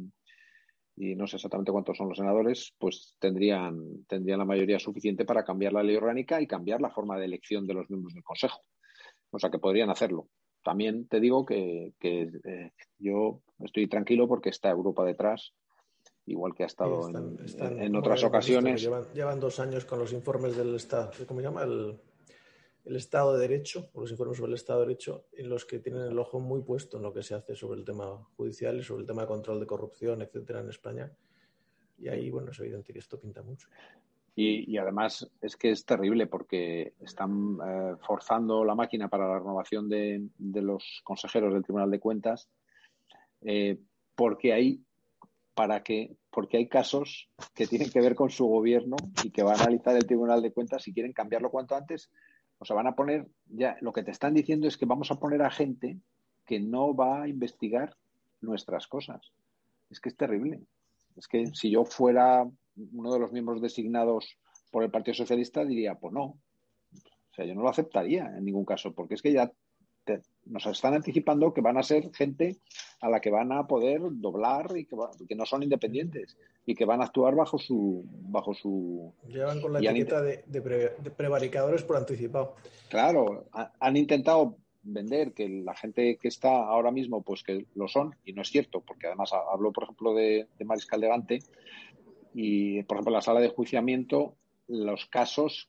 [0.96, 5.44] y no sé exactamente cuántos son los senadores, pues tendrían, tendrían la mayoría suficiente para
[5.44, 8.62] cambiar la ley orgánica y cambiar la forma de elección de los miembros del Consejo.
[9.30, 10.28] O sea que podrían hacerlo
[10.68, 15.54] también te digo que, eh, yo estoy tranquilo porque está Europa detrás,
[16.28, 18.82] igual que ha estado en, otras ocasiones.
[19.14, 21.62] Llevan, dos años con los informes del Estado, ¿cómo se llama?
[21.62, 21.98] El,
[22.84, 26.02] Estado de Derecho, o los informes sobre el Estado de Derecho, en los que tienen
[26.02, 29.02] el ojo muy puesto en lo que se hace sobre el tema judicial y sobre
[29.02, 31.12] el tema de control de corrupción, etcétera, en España.
[31.98, 33.68] Y ahí, bueno, es evidente que esto pinta mucho.
[34.34, 39.88] Y, además es que es terrible porque están eh, forzando la máquina para la renovación
[39.88, 42.48] de, los consejeros del Tribunal de Cuentas
[43.40, 43.78] eh,
[44.14, 44.80] porque hay
[45.58, 48.94] para que porque hay casos que tienen que ver con su gobierno
[49.24, 52.12] y que va a analizar el Tribunal de Cuentas si quieren cambiarlo cuanto antes.
[52.58, 55.16] O sea, van a poner ya lo que te están diciendo es que vamos a
[55.16, 55.98] poner a gente
[56.46, 57.96] que no va a investigar
[58.40, 59.32] nuestras cosas.
[59.90, 60.60] Es que es terrible.
[61.16, 62.48] Es que si yo fuera
[62.92, 64.38] uno de los miembros designados
[64.70, 66.22] por el Partido Socialista diría, pues no.
[66.22, 69.50] O sea, yo no lo aceptaría en ningún caso, porque es que ya
[70.44, 72.58] nos están anticipando que van a ser gente
[73.00, 77.00] a la que van a poder doblar y que, no son independientes y que van
[77.00, 82.56] a actuar bajo su bajo su llevan con la etiqueta de, prevaricadores por anticipado.
[82.88, 88.14] Claro han intentado vender que la gente que está ahora mismo pues que lo son
[88.24, 91.38] y no es cierto porque además hablo por ejemplo de, de Mariscal de Gante
[92.34, 94.36] y, por ejemplo, en la sala de juiciamiento,
[94.68, 95.68] los casos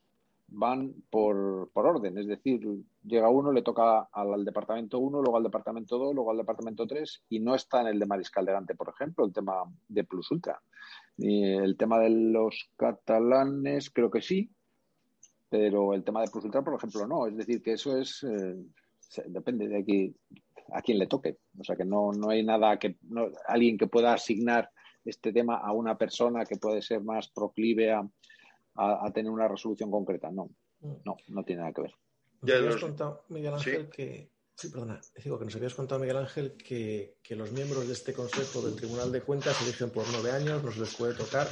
[0.50, 2.18] van por, por orden.
[2.18, 2.60] Es decir,
[3.04, 7.24] llega uno, le toca al, departamento 1, luego al departamento 2, luego al departamento 3
[7.30, 10.60] y no está en el de Mariscal Delante, por ejemplo, el tema de Plus Ultra.
[11.16, 14.50] Y el tema de los catalanes, creo que sí,
[15.48, 17.26] pero el tema de Plus Ultra, por ejemplo, no.
[17.26, 18.24] Es decir, que eso es.
[18.24, 18.56] Eh,
[19.26, 20.14] depende de
[20.72, 21.38] a quién le toque.
[21.58, 22.96] O sea, que no, no hay nada que.
[23.48, 24.70] Alguien que pueda asignar
[25.04, 28.08] este tema a una persona que puede ser más proclive a,
[29.12, 30.30] tener una resolución concreta.
[30.30, 30.94] No, mm.
[31.04, 31.94] no, no tiene nada que ver.
[32.42, 34.30] Nos habías contado, Miguel Ángel, que.
[34.54, 38.60] Sí, perdona, digo que nos habías contado, Miguel Ángel, que, los miembros de este Consejo
[38.60, 41.48] del Tribunal de Cuentas se eligen por nueve años, no se les puede tocar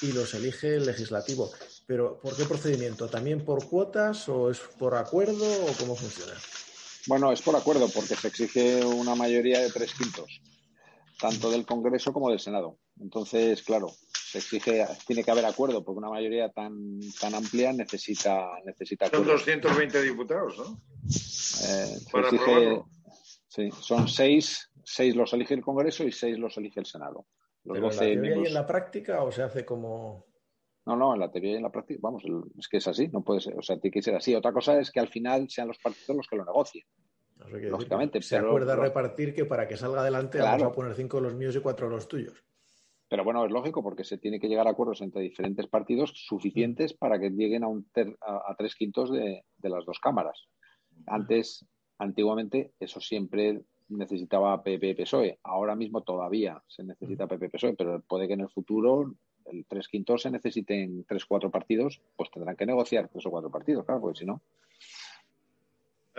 [0.00, 1.50] y los elige el legislativo.
[1.86, 3.08] Pero, ¿por qué procedimiento?
[3.08, 6.32] ¿También por cuotas o es por acuerdo o cómo funciona?
[7.06, 10.40] Bueno, es por acuerdo porque se exige una mayoría de tres quintos
[11.20, 12.78] tanto del Congreso como del Senado.
[12.98, 18.48] Entonces, claro, se exige, tiene que haber acuerdo, porque una mayoría tan, tan amplia necesita,
[18.64, 20.80] necesita Son 220 diputados, ¿no?
[21.68, 21.98] Eh,
[23.48, 27.26] sí, son seis, seis los elige el Congreso y seis los elige el Senado.
[27.64, 30.26] Los ¿Pero en la en la práctica o se hace como...?
[30.86, 32.24] No, no, en la teoría y en la práctica, vamos,
[32.58, 34.34] es que es así, no puede ser, o sea, tiene que ser así.
[34.34, 36.84] Otra cosa es que al final sean los partidos los que lo negocien.
[37.48, 38.22] Lógicamente.
[38.22, 41.56] Se acuerda repartir que para que salga adelante vamos a poner cinco de los míos
[41.56, 42.44] y cuatro de los tuyos.
[43.10, 46.94] Pero bueno, es lógico porque se tiene que llegar a acuerdos entre diferentes partidos suficientes
[46.94, 47.84] para que lleguen a, un
[48.20, 50.46] a, tres quintos de, las dos cámaras.
[51.06, 51.66] Antes,
[51.98, 55.40] antiguamente, eso siempre necesitaba PP-PSOE.
[55.42, 59.12] Ahora mismo todavía se necesita PP-PSOE, pero puede que en el futuro
[59.46, 63.50] el tres quintos se necesiten tres cuatro partidos, pues tendrán que negociar tres o cuatro
[63.50, 64.40] partidos, claro, porque si no.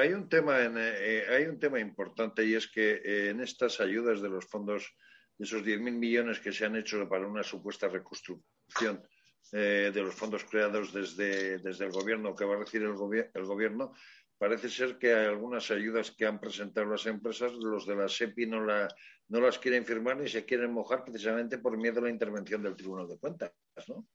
[0.01, 4.19] Hay un tema, eh, hay un tema importante y es que eh, en estas ayudas
[4.19, 4.95] de los fondos
[5.37, 9.03] de esos 10.000 millones que se han hecho para una supuesta reconstrucción
[9.51, 13.93] eh, de los fondos creados desde, el gobierno que va a recibir el, el gobierno,
[14.39, 18.47] parece ser que hay algunas ayudas que han presentado las empresas, los de la SEPI
[18.47, 18.87] no, la,
[19.27, 22.75] no las quieren firmar ni se quieren mojar precisamente por miedo a la intervención del
[22.75, 23.53] Tribunal de Cuentas,
[23.87, 24.07] ¿no?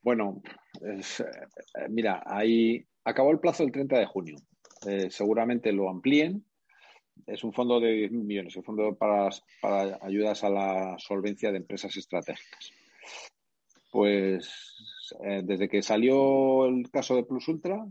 [0.00, 0.40] Bueno,
[1.90, 4.36] mira, ahí acabó el plazo el 30 de junio.
[4.84, 6.44] Eh, seguramente lo amplíen
[7.24, 9.30] es un fondo de 10 millones, un fondo para,
[10.02, 12.72] ayudas a la solvencia de empresas estratégicas.
[13.90, 17.86] Pues eh, desde que salió el caso de Plus Ultra,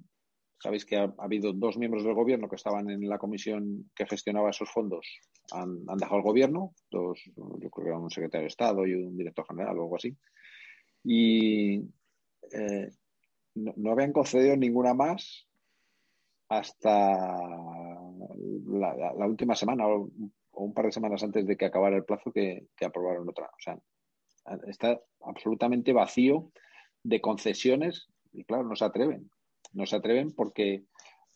[0.59, 4.51] sabéis que ha, habido dos miembros del gobierno que estaban en la comisión que gestionaba
[4.51, 5.05] esos fondos,
[5.51, 9.17] han, dejado el gobierno, dos, yo creo que era un secretario de Estado y un
[9.17, 10.15] director general o algo así,
[11.03, 11.77] y
[12.51, 12.89] eh,
[13.55, 15.47] no habían concedido ninguna más
[16.49, 16.91] hasta
[18.67, 20.09] la, última semana o,
[20.53, 23.47] un par de semanas antes de que acabara el plazo que, aprobaron otra.
[23.47, 23.77] O sea,
[24.67, 26.51] está absolutamente vacío
[27.03, 29.29] de concesiones y claro, no se atreven.
[29.73, 30.85] No se atreven porque,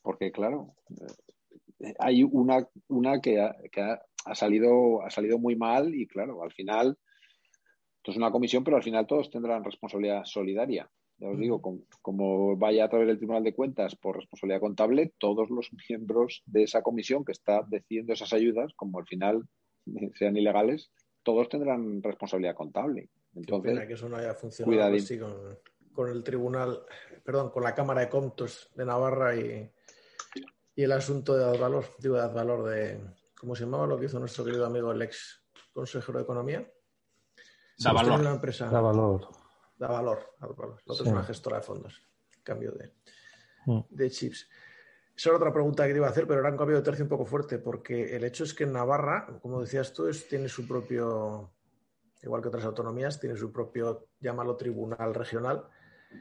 [0.02, 0.76] porque claro,
[1.82, 6.44] eh, hay una, una que, ha, que ha, salido, ha salido muy mal y claro,
[6.44, 6.98] al final,
[7.98, 10.90] esto es una comisión, pero al final todos tendrán responsabilidad solidaria.
[11.20, 11.62] Ya os digo,
[12.02, 16.64] como, vaya a través del Tribunal de Cuentas por responsabilidad contable, todos los miembros de
[16.64, 19.44] esa comisión que está decidiendo esas ayudas, como al final
[20.16, 20.92] sean ilegales,
[21.24, 23.10] todos tendrán responsabilidad contable.
[23.36, 26.84] Entonces, pena que eso no haya funcionado así con, el Tribunal,
[27.24, 29.70] perdón, con la Cámara de Comptos de Navarra y,
[30.76, 33.02] y el asunto de Advalor, digo de Advalor, de,
[33.38, 36.72] ¿cómo se llamaba lo que hizo nuestro querido amigo el ex consejero de Economía?
[37.78, 38.22] Davalor.
[38.22, 38.70] Una empresa.
[38.70, 39.39] Davalor
[39.80, 40.82] da valor al valor.
[40.86, 42.02] La otra es una gestora de fondos,
[42.44, 42.94] cambio de,
[43.66, 43.80] mm.
[43.90, 44.48] de chips.
[45.16, 47.04] Esa era otra pregunta que te iba a hacer, pero era un cambio de tercio
[47.04, 50.68] un poco fuerte, porque el hecho es que en Navarra, como decías tú, tiene su
[50.68, 51.52] propio,
[52.22, 55.66] igual que otras autonomías, tiene su propio, llámalo tribunal regional.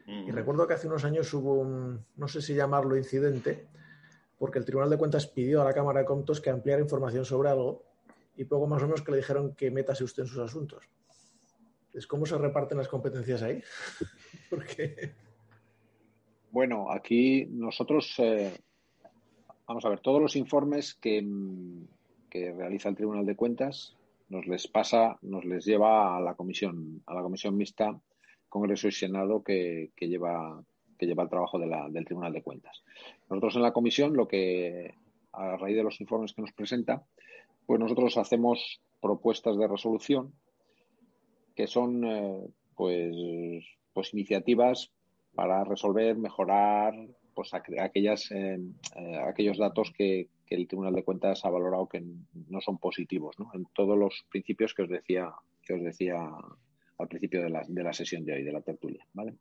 [0.07, 3.69] Y recuerdo que hace unos años hubo un, no sé si llamarlo incidente,
[4.37, 7.49] porque el Tribunal de Cuentas pidió a la Cámara de Comptos que ampliara información sobre
[7.49, 7.85] algo
[8.37, 10.85] y poco más o menos que le dijeron que metase usted en sus asuntos
[12.07, 13.63] cómo se reparten las competencias ahí.
[14.51, 15.13] Porque...
[16.51, 18.53] Bueno, aquí nosotros, eh,
[19.67, 21.27] vamos a ver, todos los informes que,
[22.31, 23.95] que, realiza el Tribunal de Cuentas
[24.31, 28.01] nos les pasa, nos les lleva a la comisión, a la comisión mixta
[28.49, 30.63] Congreso y Senado que, que lleva
[30.99, 32.83] que lleva el trabajo del Tribunal de Cuentas.
[33.31, 34.95] Nosotros en la comisión, lo que
[35.33, 37.05] a raíz de los informes que nos presenta,
[37.67, 40.33] pues nosotros hacemos propuestas de resolución
[41.59, 43.17] que son eh, pues,
[43.93, 44.93] pues iniciativas
[45.35, 46.95] para resolver, mejorar
[47.35, 48.61] pues aquellas, eh,
[48.95, 52.03] eh, aquellos datos que, el Tribunal de Cuentas ha valorado que
[52.49, 53.51] no son positivos, ¿no?
[53.53, 56.17] En todos los principios que os decía, que os decía
[56.97, 59.35] al principio de la, de la sesión de hoy, de la tertulia, ¿vale?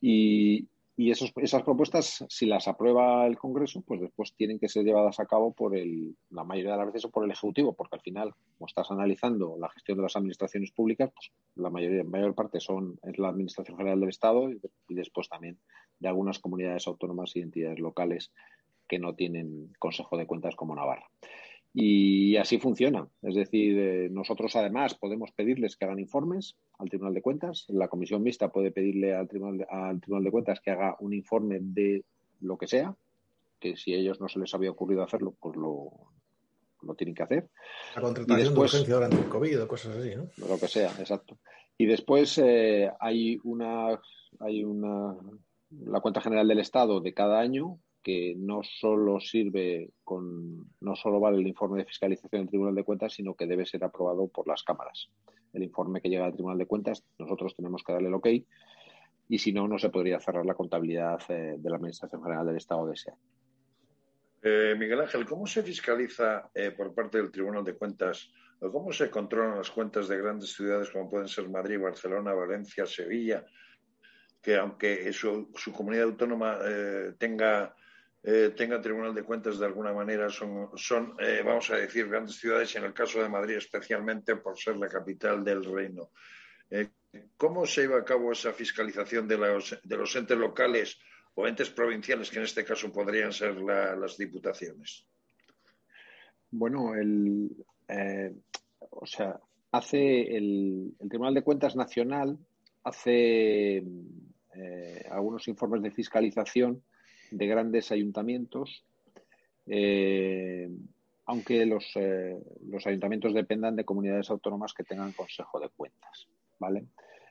[0.00, 5.20] Y, y esas propuestas, si las aprueba el Congreso, pues después tienen que ser llevadas
[5.20, 8.32] a cabo por el, la mayoría de las veces por el Ejecutivo, porque al final,
[8.56, 12.98] como estás analizando la gestión de las administraciones públicas, pues la mayoría, mayor parte son
[13.02, 15.58] es la Administración General del Estado y después también
[15.98, 18.32] de algunas comunidades autónomas y entidades locales
[18.88, 21.10] que no tienen Consejo de Cuentas como Navarra.
[21.78, 23.06] Y así funciona.
[23.20, 27.66] Es decir, eh, nosotros además podemos pedirles que hagan informes al Tribunal de Cuentas.
[27.68, 31.12] La Comisión Mixta puede pedirle al Tribunal de, al Tribunal de Cuentas que haga un
[31.12, 32.02] informe de
[32.40, 32.96] lo que sea,
[33.60, 35.90] que si a ellos no se les había ocurrido hacerlo, pues lo,
[36.80, 37.50] lo tienen que hacer.
[37.94, 40.28] La contratación después, de urgencia durante el COVID o cosas así, ¿no?
[40.48, 41.36] Lo que sea, exacto.
[41.76, 44.00] Y después eh, hay una
[44.40, 45.14] hay una
[45.68, 51.18] la cuenta general del Estado de cada año que no solo sirve con, no solo
[51.18, 54.46] vale el informe de fiscalización del Tribunal de Cuentas, sino que debe ser aprobado por
[54.46, 55.10] las cámaras.
[55.52, 58.28] El informe que llega al Tribunal de Cuentas, nosotros tenemos que darle el ok,
[59.28, 62.58] y si no, no se podría cerrar la contabilidad eh, de la Administración General del
[62.58, 63.10] Estado de ese
[64.42, 68.30] eh, Miguel Ángel, ¿cómo se fiscaliza eh, por parte del Tribunal de Cuentas
[68.60, 72.86] o cómo se controlan las cuentas de grandes ciudades como pueden ser Madrid, Barcelona, Valencia,
[72.86, 73.44] Sevilla,
[74.40, 77.74] que aunque su, su comunidad autónoma eh, tenga,
[78.28, 82.34] eh, tenga tribunal de cuentas de alguna manera, son, son eh, vamos a decir, grandes
[82.34, 86.10] ciudades, en el caso de Madrid especialmente por ser la capital del reino.
[87.36, 90.98] ¿Cómo se lleva a cabo esa fiscalización de los, de los entes locales
[91.36, 95.06] o entes provinciales, que en este caso podrían ser las diputaciones?
[96.50, 97.64] Bueno, el,
[98.90, 99.38] o sea,
[99.70, 102.36] hace el, Tribunal de Cuentas Nacional
[102.82, 106.82] hace eh, algunos informes de fiscalización
[107.30, 108.84] de grandes ayuntamientos,
[109.66, 110.68] eh,
[111.26, 112.36] aunque los, eh,
[112.68, 116.86] los, ayuntamientos dependan de comunidades autónomas que tengan consejo de cuentas, ¿vale?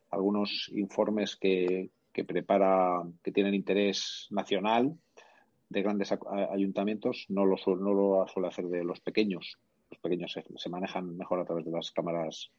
[0.09, 4.97] Algunos informes que, que prepara, que tienen interés nacional
[5.69, 6.13] de grandes
[6.51, 9.57] ayuntamientos, no lo, no lo suele hacer de los pequeños,
[9.89, 12.51] los pequeños se, manejan mejor a través de las cámaras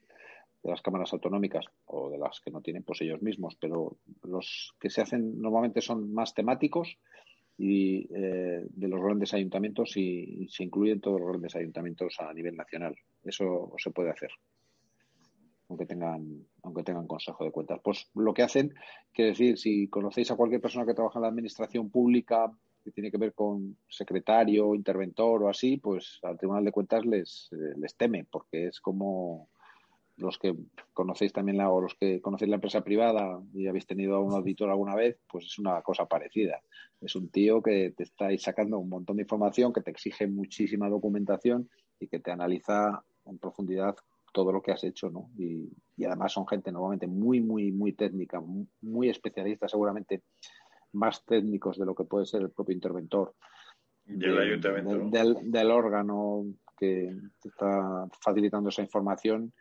[0.67, 4.75] de las cámaras autonómicas o de las que no tienen pues ellos mismos pero los
[4.81, 6.99] que se hacen normalmente son más temáticos
[7.57, 12.55] y eh, de los grandes ayuntamientos y, se incluyen todos los grandes ayuntamientos a nivel
[12.55, 12.95] nacional.
[13.25, 14.31] Eso se puede hacer
[15.69, 17.81] aunque tengan aunque tengan consejo de cuentas.
[17.83, 18.75] Pues lo que hacen
[19.13, 22.53] quiere decir si conocéis a cualquier persona que trabaja en la administración pública
[22.85, 27.49] que tiene que ver con secretario, interventor o así, pues al Tribunal de Cuentas les,
[27.53, 29.49] eh, les teme, porque es como
[30.17, 30.55] los que
[30.93, 34.33] conocéis también la, o los que conocéis la empresa privada y habéis tenido a un
[34.33, 36.61] auditor alguna vez, pues es una cosa parecida.
[37.01, 40.89] Es un tío que te está sacando un montón de información, que te exige muchísima
[40.89, 41.69] documentación
[42.01, 43.97] y que te analiza en profundidad
[44.33, 45.31] todo lo que has hecho, ¿no?
[45.39, 48.43] Y, y además son gente normalmente muy, muy, muy técnica,
[48.83, 50.23] muy especialista seguramente
[50.93, 53.35] más técnicos de lo que puede ser el propio interventor
[54.07, 56.45] del, del, órgano
[56.79, 57.13] que
[57.45, 59.53] está facilitando esa información.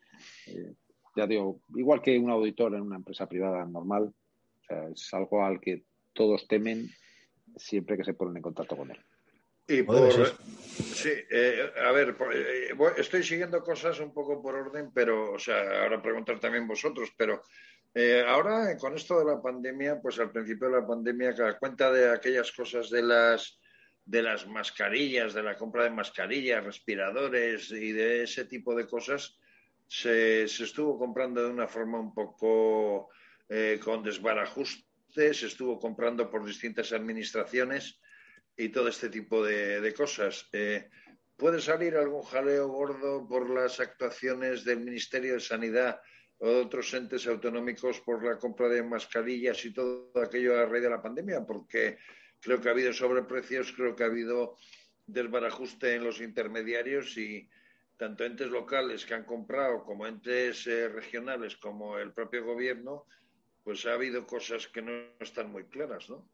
[0.48, 0.74] Eh,
[1.16, 4.14] ya digo, igual que un auditor en una empresa privada normal,
[4.94, 6.90] es algo al que todos temen
[7.56, 9.00] siempre que se ponen en contacto con él.
[9.68, 15.34] Y por, sí, eh, a ver, eh, estoy siguiendo cosas un poco por orden, pero,
[15.34, 17.42] o sea, ahora preguntar también vosotros, pero
[17.94, 21.92] eh, ahora, con esto de la pandemia, pues al principio de la pandemia, a cuenta
[21.92, 23.60] de aquellas cosas de las
[24.08, 29.40] de las mascarillas, de la compra de mascarillas, respiradores y de ese tipo de cosas,
[29.88, 33.10] se, estuvo comprando de una forma un poco
[33.50, 38.00] eh, con desbarajuste, se estuvo comprando por distintas administraciones
[38.58, 40.48] y todo este tipo de, cosas.
[40.54, 40.90] Eh,
[41.36, 46.00] ¿Puede salir algún jaleo gordo por las actuaciones del Ministerio de Sanidad
[46.38, 50.84] o de otros entes autonómicos por la compra de mascarillas y todo aquello a raíz
[50.84, 51.98] de la pandemia, porque
[52.40, 54.58] creo que ha habido sobreprecios, creo que ha habido
[55.06, 57.48] desbarajuste en los intermediarios y
[57.98, 63.06] tanto entes locales que han comprado como entes eh, regionales como el propio gobierno,
[63.64, 66.28] pues ha habido cosas que no están muy claras, ¿no?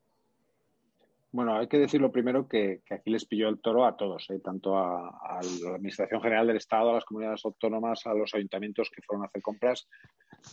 [1.34, 4.39] Bueno, hay que decirlo primero que, aquí les pilló el toro a todos, ¿eh?
[4.43, 9.01] tanto a, la Administración General del Estado, a las comunidades autónomas, a los ayuntamientos que
[9.01, 9.88] fueron a hacer compras,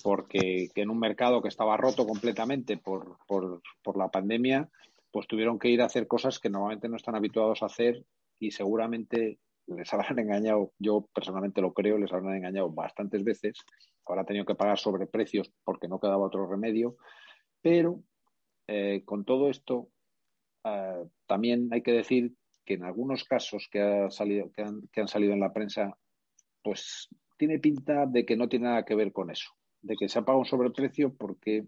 [0.05, 4.69] porque en un mercado que estaba roto completamente por, por, la pandemia,
[5.11, 8.05] pues tuvieron que ir a hacer cosas que normalmente no están habituados a hacer
[8.39, 13.59] y seguramente les habrán engañado, yo personalmente lo creo, les habrán engañado bastantes veces,
[14.07, 16.97] han tenido que pagar sobreprecios porque no quedaba otro remedio,
[17.61, 18.03] pero
[18.67, 19.91] eh, con todo esto
[20.65, 25.33] Ah, también hay que decir que en algunos casos que, ha salido, que, han, salido
[25.33, 25.97] en la prensa,
[26.63, 27.09] pues
[27.39, 29.51] tiene pinta de que no tiene nada que ver con eso,
[29.81, 31.67] de que se ha pagado un sobreprecio porque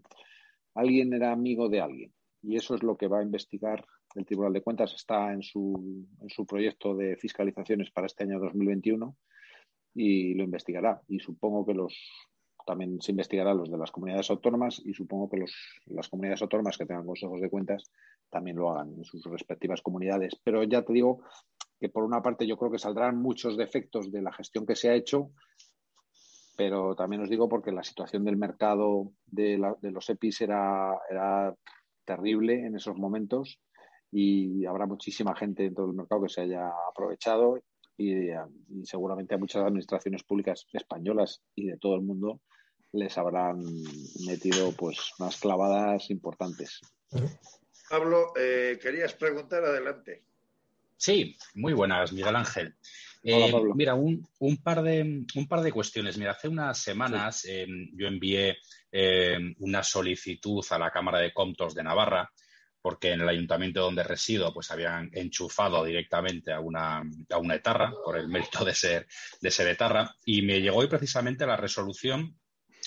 [0.75, 2.13] alguien era amigo de alguien.
[2.43, 3.85] Y eso es lo que va a investigar
[4.15, 4.93] el Tribunal de Cuentas.
[4.93, 9.15] Está en su, en su proyecto de fiscalizaciones para este año 2021
[9.95, 11.01] y lo investigará.
[11.07, 11.95] Y supongo que los
[12.65, 15.53] también se investigará los de las comunidades autónomas y supongo que los,
[15.87, 17.83] las comunidades autónomas que tengan consejos de cuentas
[18.29, 20.39] también lo hagan en sus respectivas comunidades.
[20.43, 21.23] Pero ya te digo
[21.79, 24.89] que por una parte yo creo que saldrán muchos defectos de la gestión que se
[24.89, 25.31] ha hecho,
[26.55, 31.55] pero también os digo porque la situación del mercado de, los EPIs era, era
[32.05, 33.59] terrible en esos momentos
[34.11, 37.57] y habrá muchísima gente dentro del mercado que se haya aprovechado
[37.97, 42.41] y, y, seguramente a muchas administraciones públicas españolas y de todo el mundo
[42.93, 43.63] les habrán
[44.25, 46.81] metido pues unas clavadas importantes.
[47.89, 50.23] Pablo, eh, querías preguntar, adelante.
[50.97, 52.75] Sí, muy buenas, Miguel Ángel.
[53.23, 54.27] Eh, mira, un,
[54.63, 56.17] par de, un par de cuestiones.
[56.17, 58.57] Mira, hace unas semanas eh, yo envié
[59.59, 62.29] una solicitud a la Cámara de Comptos de Navarra
[62.81, 67.93] porque en el ayuntamiento donde resido pues habían enchufado directamente a una, a una etarra
[68.03, 69.07] por el mérito de ser,
[69.39, 72.39] de ser etarra y me llegó hoy precisamente la resolución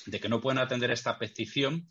[0.06, 1.90] de que no pueden atender esta petición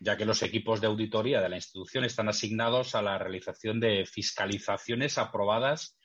[0.00, 4.04] ya que los equipos de auditoría de la institución están asignados a la realización de
[4.06, 5.96] fiscalizaciones aprobadas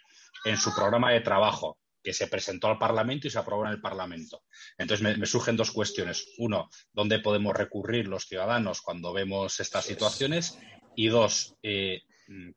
[0.46, 3.82] en su programa de trabajo, que se presentó al Parlamento y se aprobó en el
[3.82, 4.44] Parlamento.
[4.78, 6.26] Entonces, me, surgen dos cuestiones.
[6.38, 10.58] Uno, ¿dónde podemos recurrir los ciudadanos cuando vemos estas situaciones?
[10.96, 12.04] Y dos, eh,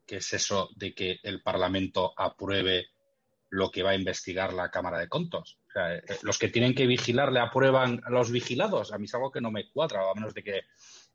[0.05, 2.87] ¿qué es eso de que el Parlamento apruebe
[3.49, 5.59] lo que va a investigar la Cámara de Contos?
[5.75, 8.91] Eh, los que tienen que vigilar le aprueban a los vigilados.
[8.91, 10.61] A mí es algo que no me cuadra, a menos de que,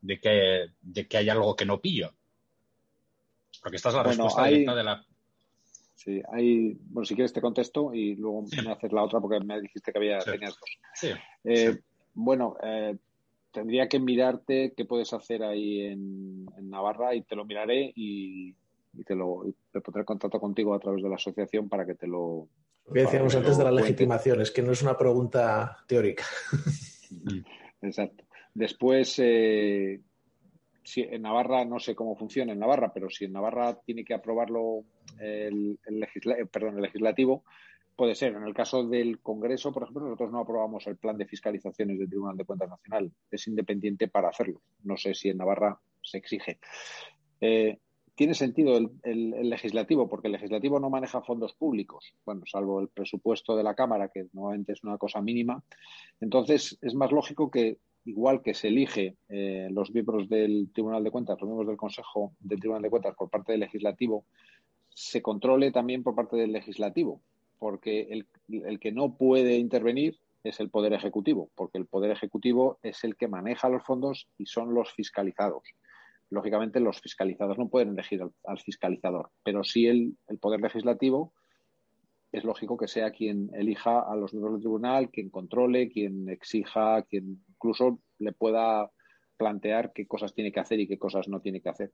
[0.01, 2.13] de que, de que haya algo que no pillo.
[3.61, 5.05] Porque esta es la respuesta directa de la,
[5.99, 9.59] Sí, hay, bueno, si quieres te contesto y luego me haces la otra porque me
[9.59, 11.17] dijiste que había, tenías dos.
[11.43, 11.77] Eh,
[12.13, 12.95] bueno, eh,
[13.51, 18.53] tendría que mirarte qué puedes hacer ahí en, Navarra y te lo miraré y,
[19.05, 19.43] te lo
[19.83, 22.47] pondré en contacto contigo a través de la asociación para que te lo.
[22.85, 26.25] Lo que decíamos antes de la legitimación, es que no es una pregunta teórica.
[27.81, 28.25] Exacto.
[28.53, 30.01] Después, eh,
[30.83, 34.13] si en Navarra no sé cómo funciona en Navarra, pero si en Navarra tiene que
[34.13, 34.83] aprobarlo
[35.19, 37.43] el, eh, perdón, el legislativo,
[37.99, 38.33] puede ser.
[38.33, 42.07] En el caso del Congreso, por ejemplo, nosotros no aprobamos el plan de fiscalizaciones del
[42.07, 43.11] Tribunal de Cuentas Nacional.
[43.29, 44.61] Es independiente para hacerlo.
[44.83, 46.59] No sé si en Navarra se exige.
[47.41, 47.77] Eh,
[48.15, 53.57] tiene sentido el, legislativo, porque el legislativo no maneja fondos públicos, bueno, salvo el presupuesto
[53.57, 55.61] de la Cámara, que normalmente es una cosa mínima.
[56.21, 61.11] Entonces, es más lógico que igual que se elige eh, los miembros del Tribunal de
[61.11, 64.23] Cuentas, los miembros del Consejo del Tribunal de Cuentas por parte del Legislativo,
[64.87, 67.21] se controle también por parte del Legislativo,
[67.59, 68.27] porque el,
[68.65, 73.15] el que no puede intervenir es el Poder Ejecutivo, porque el Poder Ejecutivo es el
[73.15, 75.63] que maneja los fondos y son los fiscalizados.
[76.29, 81.33] Lógicamente, los fiscalizados no pueden elegir al, fiscalizador, pero sí el, el Poder Legislativo
[82.31, 87.01] es lógico que sea quien elija a los miembros del tribunal, quien controle, quien exija,
[87.03, 88.91] quien incluso le pueda
[89.37, 91.91] plantear qué cosas tiene que hacer y qué cosas no tiene que hacer.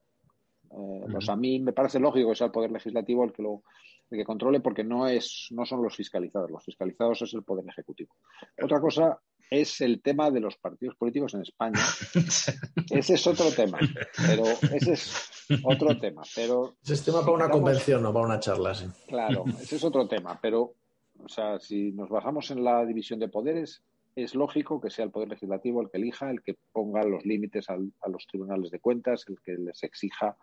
[0.71, 3.63] Eh, pues a mí me parece lógico que sea el Poder Legislativo el que lo
[4.11, 7.65] el que controle porque no es no son los fiscalizados, los fiscalizados es el Poder
[7.67, 8.15] Ejecutivo.
[8.61, 11.79] Otra cosa es el tema de los partidos políticos en España.
[12.91, 13.79] ese es otro tema,
[14.27, 15.29] pero ese es
[15.63, 16.23] otro tema.
[16.35, 18.73] Pero ese es tema para una convención, no para una charla.
[18.73, 18.85] Sí.
[19.07, 20.75] Claro, ese es otro tema, pero
[21.23, 23.83] o sea, si nos basamos en la división de poderes,
[24.15, 27.69] es lógico que sea el Poder Legislativo el que elija, el que ponga los límites
[27.69, 30.37] a los tribunales de cuentas, el que les exija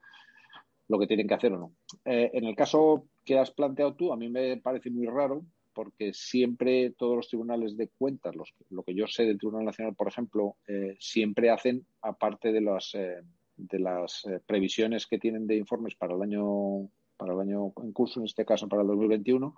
[0.89, 1.73] lo que tienen que hacer o no.
[2.05, 6.13] Eh, en el caso que has planteado tú, a mí me parece muy raro porque
[6.13, 10.09] siempre todos los tribunales de cuentas, los, lo que yo sé del Tribunal Nacional, por
[10.09, 13.23] ejemplo, eh, siempre hacen, aparte de las, eh,
[13.57, 18.19] de las previsiones que tienen de informes para el año para el año en curso,
[18.19, 19.55] en este caso para el 2021,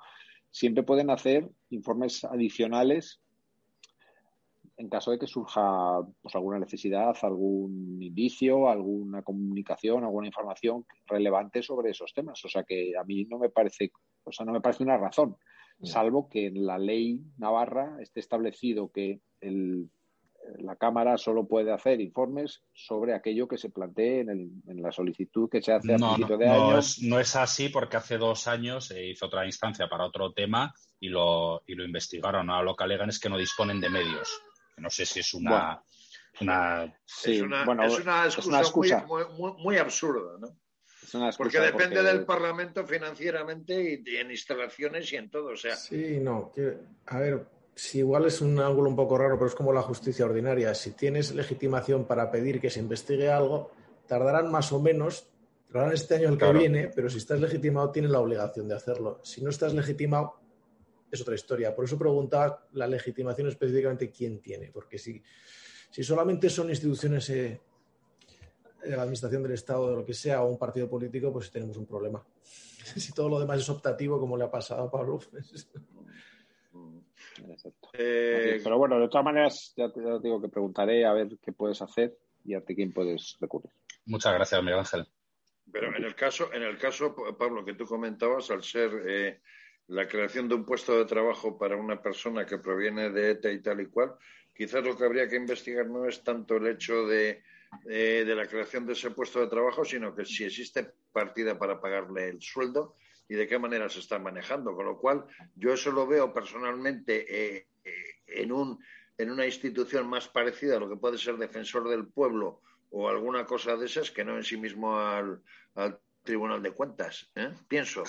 [0.50, 3.20] siempre pueden hacer informes adicionales
[4.76, 11.62] en caso de que surja pues, alguna necesidad, algún indicio, alguna comunicación, alguna información relevante
[11.62, 12.44] sobre esos temas.
[12.44, 13.92] O sea que a mí no me parece,
[14.24, 15.36] o sea, no me parece una razón,
[15.82, 19.90] salvo que en la ley navarra esté establecido que el,
[20.58, 25.62] la Cámara solo puede hacer informes sobre aquello que se plantee en, la solicitud que
[25.62, 26.78] se hace a principio de año.
[26.78, 30.74] Es, no es así porque hace dos años se hizo otra instancia para otro tema
[31.00, 32.50] y lo, y lo investigaron.
[32.50, 34.40] Ahora lo que alegan es que no disponen de medios.
[34.76, 35.82] No sé si es una.
[36.40, 36.84] una...
[37.24, 39.06] es, una, excusa,
[39.36, 40.56] Muy, absurda, ¿no?
[41.36, 45.52] porque depende del Parlamento financieramente y, en instalaciones y en todo.
[45.52, 45.76] O sea.
[45.76, 46.52] Sí, no.
[47.06, 50.24] a ver, si igual es un ángulo un poco raro, pero es como la justicia
[50.24, 50.74] ordinaria.
[50.74, 53.70] Si tienes legitimación para pedir que se investigue algo,
[54.06, 55.28] tardarán más o menos,
[55.70, 59.20] tardarán este año el que viene, pero si estás legitimado, tienes la obligación de hacerlo.
[59.22, 60.34] Si no estás legitimado,
[61.14, 61.74] es otra historia.
[61.74, 65.22] Por eso preguntaba la legitimación específicamente quién tiene, porque si,
[65.90, 67.60] si solamente son instituciones eh,
[68.82, 71.76] de la administración del Estado, de lo que sea, o un partido político, pues tenemos
[71.76, 72.24] un problema.
[72.84, 75.18] Si todo lo demás es optativo, como le ha pasado a Pablo.
[75.30, 75.70] Pues...
[77.94, 81.80] Eh, pero bueno, de todas maneras, ya te, digo que preguntaré a ver qué puedes
[81.80, 83.70] hacer y a quién puedes recurrir.
[84.06, 85.06] Muchas gracias, Miguel Ángel.
[85.72, 89.40] Pero en el caso, en el caso, Pablo, que tú comentabas, al ser eh,
[89.89, 93.61] la creación de un puesto de trabajo para una persona que proviene de ETA y
[93.61, 94.14] tal y cual,
[94.55, 97.43] quizás lo que habría que investigar no es tanto el hecho de,
[97.85, 102.28] de, la creación de ese puesto de trabajo, sino que si existe partida para pagarle
[102.28, 102.97] el sueldo
[103.28, 104.74] y de qué manera se está manejando.
[104.74, 105.24] Con lo cual,
[105.57, 107.93] yo eso lo veo personalmente eh, eh,
[108.26, 108.78] en, un,
[109.18, 113.45] en una institución más parecida a lo que puede ser defensor del pueblo o alguna
[113.45, 115.43] cosa de esas que no en sí mismo al,
[115.74, 117.30] al Tribunal de Cuentas.
[117.35, 117.53] ¿eh?
[117.68, 118.05] Pienso.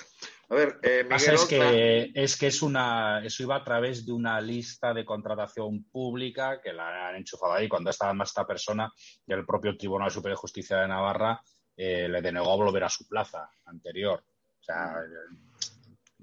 [0.48, 4.12] A ver, eh, Miguel es que, es que es una, eso iba a través de
[4.12, 8.92] una lista de contratación pública que la han enchufado ahí cuando estaba más esta persona
[9.26, 11.42] y el propio Tribunal Superior de Justicia de Navarra
[11.76, 14.24] eh, le denegó volver a su plaza anterior.
[14.60, 14.96] O sea,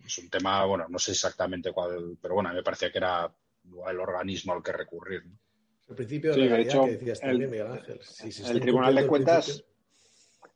[0.04, 3.32] es un tema, bueno, no sé exactamente cuál, pero bueno, me parecía que era
[3.88, 5.24] el organismo al que recurrir.
[5.88, 8.00] El principio de la que decías también, Miguel Ángel.
[8.22, 9.64] el Tribunal de Cuentas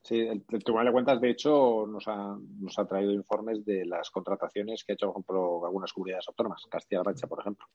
[0.07, 4.09] Sí, el, Tribunal de Cuentas, de hecho, nos ha, nos ha traído informes de las
[4.11, 6.63] contrataciones que ha hecho, por ejemplo, algunas comunidades autónomas.
[6.71, 7.67] Castilla-La Mancha, por ejemplo.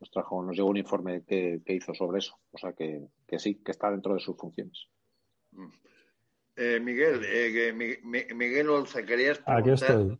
[0.00, 2.40] Nos trajo, nos llegó un informe que, hizo sobre eso.
[2.52, 4.88] O sea que, sí, que está dentro de sus funciones.
[5.50, 5.68] Mm.
[6.56, 8.00] Eh, Miguel, eh,
[8.34, 10.18] Miguel Olza, querías Aquí estoy.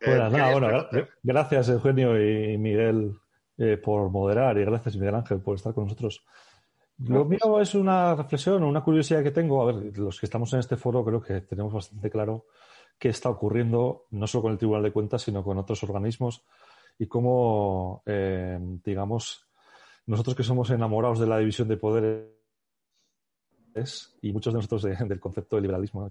[0.00, 0.88] Eh, bueno,
[1.22, 3.14] gracias Eugenio y Miguel
[3.84, 6.24] por moderar y gracias Miguel Ángel por estar con nosotros.
[6.98, 9.62] Lo mío es una reflexión, una curiosidad que tengo.
[9.62, 12.46] A ver, los que estamos en este foro creo que tenemos bastante claro
[12.98, 16.44] qué está ocurriendo, no solo con el Tribunal de Cuentas, sino con otros organismos
[16.98, 19.48] y cómo, eh, digamos,
[20.06, 22.28] nosotros que somos enamorados de la división de poderes
[24.20, 26.08] y muchos de nosotros del concepto de liberalismo,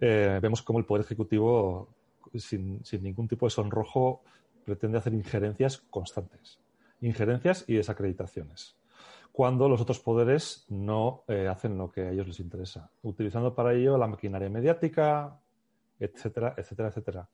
[0.00, 1.88] eh, vemos cómo el Poder Ejecutivo,
[2.34, 4.22] sin, sin ningún tipo de sonrojo,
[4.64, 6.58] pretende hacer injerencias constantes.
[7.00, 8.76] Injerencias y desacreditaciones
[9.36, 13.74] cuando los otros poderes no eh, hacen lo que a ellos les interesa, utilizando para
[13.74, 15.38] ello la maquinaria mediática,
[16.00, 17.28] etcétera, etcétera, etcétera.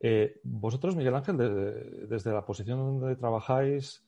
[0.00, 1.36] Eh, vosotros, Miguel Ángel,
[2.08, 4.04] desde la posición donde trabajáis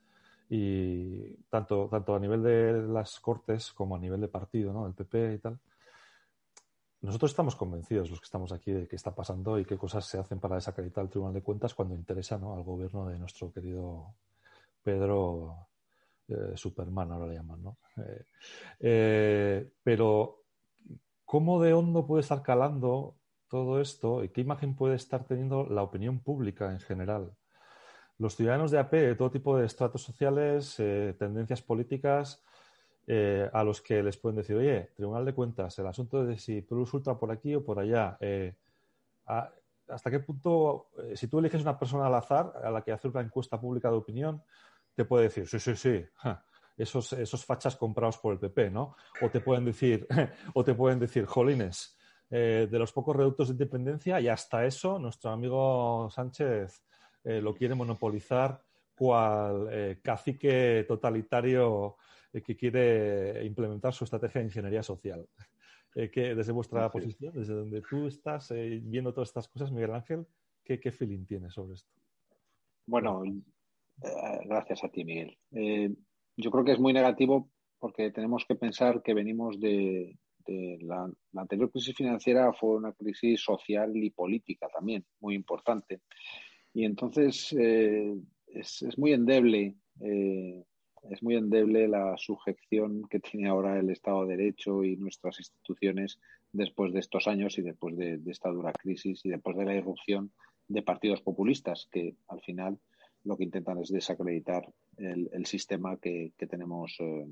[0.50, 4.82] y tanto, tanto a nivel de las Cortes como a nivel de partido, ¿no?
[4.82, 5.60] del PP y tal,
[7.02, 10.18] nosotros estamos convencidos, los que estamos aquí, de qué está pasando y qué cosas se
[10.18, 12.52] hacen para desacreditar el Tribunal de Cuentas cuando interesa ¿no?
[12.52, 14.12] al gobierno de nuestro querido
[14.82, 15.68] Pedro
[16.28, 17.78] eh, Superman ahora le llaman, ¿no?
[17.96, 18.24] Eh,
[18.80, 20.44] eh, pero,
[21.24, 23.16] ¿cómo de hondo puede estar calando
[23.48, 27.32] todo esto y qué imagen puede estar teniendo la opinión pública en general?
[28.18, 30.76] Los ciudadanos de AP, de todo tipo de estratos sociales,
[31.18, 32.42] tendencias políticas,
[33.52, 36.94] a los que les pueden decir, oye, Tribunal de Cuentas, el asunto de si Plus
[36.94, 38.16] Ultra por aquí o por allá,
[39.26, 43.22] ¿hasta qué punto, si tú eliges una persona al azar a la que hacer una
[43.22, 44.42] encuesta pública de opinión,
[44.94, 46.04] te puede decir, sí, sí, sí,
[46.76, 48.96] esos, esos fachas comprados por el PP, ¿no?
[49.20, 50.06] O te pueden decir,
[50.54, 51.96] o te pueden decir, jolines,
[52.34, 56.82] eh, de los pocos reductos de independencia y hasta eso nuestro amigo Sánchez
[57.24, 58.58] eh, lo quiere monopolizar
[58.94, 61.98] cual eh, cacique totalitario
[62.32, 65.28] que quiere implementar su estrategia de ingeniería social.
[65.92, 70.26] que desde vuestra posición, desde donde tú estás viendo todas estas cosas, Miguel Ángel,
[70.64, 71.92] ¿qué, qué feeling tienes sobre esto?
[72.86, 73.22] Bueno,
[74.44, 75.36] gracias a ti, Miguel.
[75.52, 75.90] Eh,
[76.36, 81.70] yo creo que es muy negativo porque tenemos que pensar que venimos de, la, anterior
[81.70, 86.00] crisis financiera fue una crisis social y política también muy importante.
[86.74, 88.14] Y entonces eh,
[88.46, 94.84] es, muy endeble, es muy endeble la sujeción que tiene ahora el Estado de Derecho
[94.84, 96.18] y nuestras instituciones
[96.52, 100.32] después de estos años y después de esta dura crisis y después de la irrupción
[100.68, 102.78] de partidos populistas que al final
[103.24, 107.26] lo que intentan es desacreditar el, sistema que, tenemos, eh,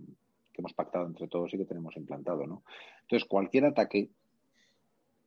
[0.53, 2.47] que hemos pactado entre todos y que tenemos implantado.
[2.47, 2.63] ¿no?
[3.03, 4.09] Entonces, cualquier ataque,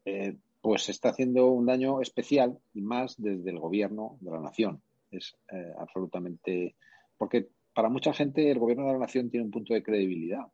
[0.05, 4.81] eh, pues está haciendo un daño especial y más desde el gobierno de la nación.
[5.11, 6.75] Es eh, absolutamente.
[7.17, 10.45] Porque para mucha gente el gobierno de la nación tiene un punto de credibilidad.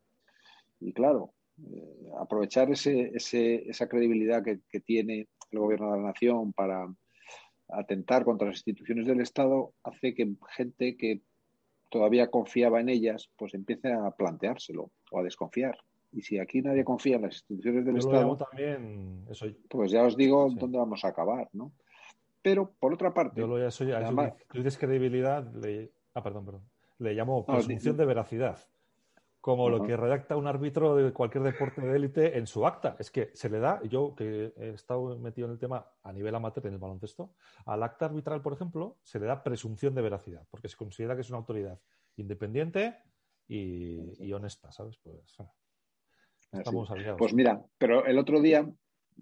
[0.79, 1.33] Y claro,
[2.17, 6.87] aprovechar ese, esa credibilidad que tiene el gobierno de la nación para
[7.69, 11.21] atentar contra las instituciones del Estado hace que gente que
[11.89, 15.77] todavía confiaba en ellas, pues empiece a planteárselo o a desconfiar.
[16.11, 19.25] Y si aquí nadie confía en las instituciones del Estado, también
[19.69, 21.71] pues ya os digo dónde vamos a acabar, ¿no?
[22.41, 26.45] Pero por otra parte, yo lo ya soy, además, tú dices credibilidad, le, ah, perdón,
[26.45, 26.63] perdón,
[26.99, 28.59] le llamo presunción de veracidad
[29.41, 32.97] como lo que redacta un árbitro de cualquier deporte de élite en su acta.
[32.99, 36.35] Es que se le da, yo que he estado metido en el tema a nivel
[36.35, 37.35] amateur en el baloncesto,
[37.65, 41.21] al acta arbitral, por ejemplo, se le da presunción de veracidad, porque se considera que
[41.21, 41.79] es una autoridad
[42.17, 42.97] independiente
[43.47, 44.97] y, honesta, ¿sabes?
[45.01, 45.37] Pues
[46.51, 48.69] estamos Pues mira, pero el otro día,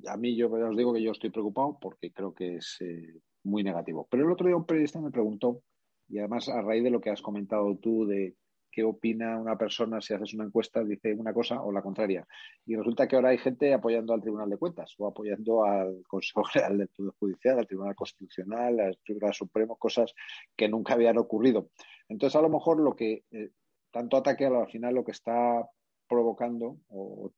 [0.08, 3.64] a mí yo os digo que yo estoy preocupado porque creo que es eh, muy
[3.64, 4.08] negativo.
[4.10, 5.62] Pero el otro día un periodista me preguntó,
[6.10, 8.36] y además a raíz de lo que has comentado tú de
[8.78, 12.28] qué opina una persona si haces una encuesta, dice una cosa o la contraria.
[12.64, 16.44] Y resulta que ahora hay gente apoyando al Tribunal de Cuentas o apoyando al Consejo
[16.44, 20.14] General del Poder Judicial, al Tribunal Constitucional, al Tribunal Supremo, cosas
[20.56, 21.72] que nunca habían ocurrido.
[22.08, 23.50] Entonces, a lo mejor lo que eh,
[23.90, 25.68] tanto ataque al final lo que está
[26.08, 27.32] provocando o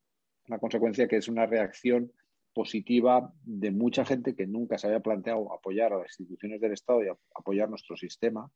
[0.46, 2.12] una consecuencia que es una reacción
[2.52, 7.02] positiva de mucha gente que nunca se había planteado apoyar a las instituciones del Estado
[7.02, 8.50] y apoyar nuestro sistema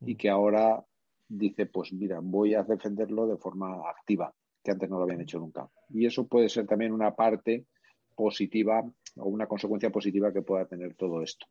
[0.00, 0.82] y que ahora
[1.28, 5.38] dice, pues mira, voy a defenderlo de forma activa, que antes no lo habían hecho
[5.38, 5.68] nunca.
[5.90, 7.64] Y eso puede ser también una parte
[8.14, 8.84] positiva
[9.16, 11.46] o una consecuencia positiva que pueda tener todo esto.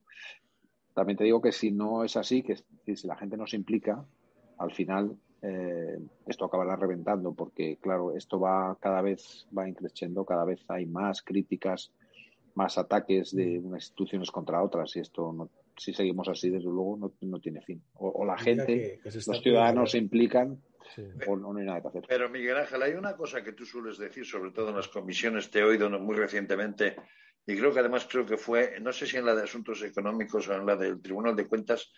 [0.94, 2.56] También te digo que si no es así, que
[2.96, 4.06] si la gente no se implica,
[4.58, 10.46] al final eh, esto acabará reventando porque, claro, esto va cada vez va increciendo, cada
[10.46, 11.92] vez hay más críticas,
[12.56, 13.66] más ataques de mm.
[13.66, 17.84] unas instituciones contra otras y esto, no, si seguimos así, desde luego, no, tiene fin.
[17.96, 20.62] O, la gente, los ciudadanos se implican
[21.28, 22.06] o no, hay nada que hacer.
[22.08, 25.50] Pero Miguel Ángel, hay una cosa que tú sueles decir, sobre todo en las comisiones,
[25.50, 26.96] te he oído muy recientemente
[27.46, 30.48] y creo que además creo que fue, no sé si en la de Asuntos Económicos
[30.48, 31.92] o en la del Tribunal de Cuentas,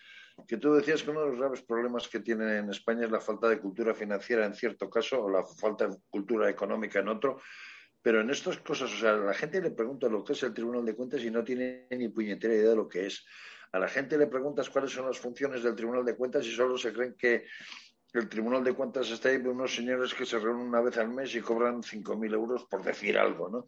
[0.47, 3.21] que tú decías que uno de los graves problemas que tiene en España es la
[3.21, 7.39] falta de cultura financiera en cierto caso o la falta de cultura económica en otro.
[8.01, 10.85] Pero en estas cosas, o sea, la gente le pregunta lo que es el Tribunal
[10.85, 13.25] de Cuentas y no tiene ni puñetera idea de lo que es.
[13.75, 16.77] A la gente le preguntas cuáles son las funciones del Tribunal de Cuentas y solo
[16.77, 17.43] se creen que
[18.13, 21.09] el Tribunal de Cuentas está ahí de unos señores que se reúnen una vez al
[21.09, 23.65] mes y cobran 5.000 euros por decir algo, ¿no?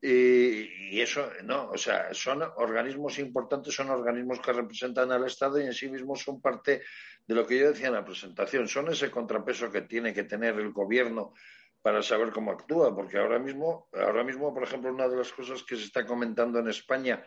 [0.00, 5.66] Y, eso, no, o sea, son organismos importantes, son organismos que representan al Estado y
[5.66, 6.82] en sí mismos son parte
[7.26, 10.58] de lo que yo decía en la presentación, son ese contrapeso que tiene que tener
[10.58, 11.34] el gobierno
[11.82, 15.62] para saber cómo actúa, porque ahora mismo, ahora mismo, por ejemplo, una de las cosas
[15.62, 17.22] que se está comentando en España,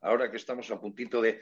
[0.00, 1.40] ahora que estamos a puntito de,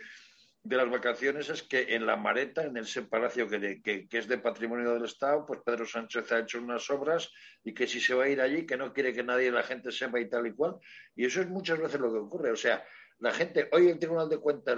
[0.66, 4.38] de las vacaciones es que en la Mareta, en ese palacio que, que, es de
[4.38, 7.30] patrimonio del Estado, pues Pedro Sánchez ha hecho unas obras
[7.62, 9.92] y que si se va a ir allí, que no quiere que nadie, la gente
[9.92, 10.76] sepa y tal y cual.
[11.14, 12.50] Y eso es muchas veces lo que ocurre.
[12.50, 12.84] O sea,
[13.20, 14.76] la gente, hoy el Tribunal de Cuentas,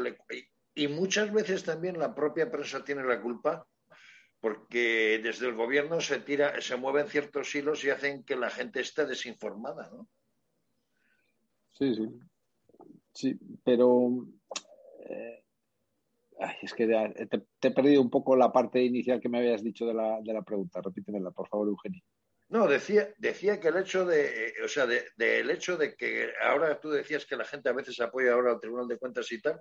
[0.75, 3.67] y muchas veces también la propia prensa tiene la culpa,
[4.41, 8.81] porque desde el gobierno se tira, se mueven ciertos hilos y hacen que la gente
[8.81, 10.09] esté desinformada, ¿no?
[11.73, 12.09] Sí, sí.
[13.19, 14.29] Sí, pero
[15.11, 15.43] eh,
[16.63, 19.95] es que te, he perdido un poco la parte inicial que me habías dicho de
[19.95, 20.81] la, de la pregunta.
[20.81, 22.01] Repítemela, por favor, Eugenio.
[22.51, 26.91] No, decía, decía que el hecho de, o sea, del hecho de que ahora tú
[26.91, 29.61] decías que la gente a veces apoya ahora al Tribunal de Cuentas y tal.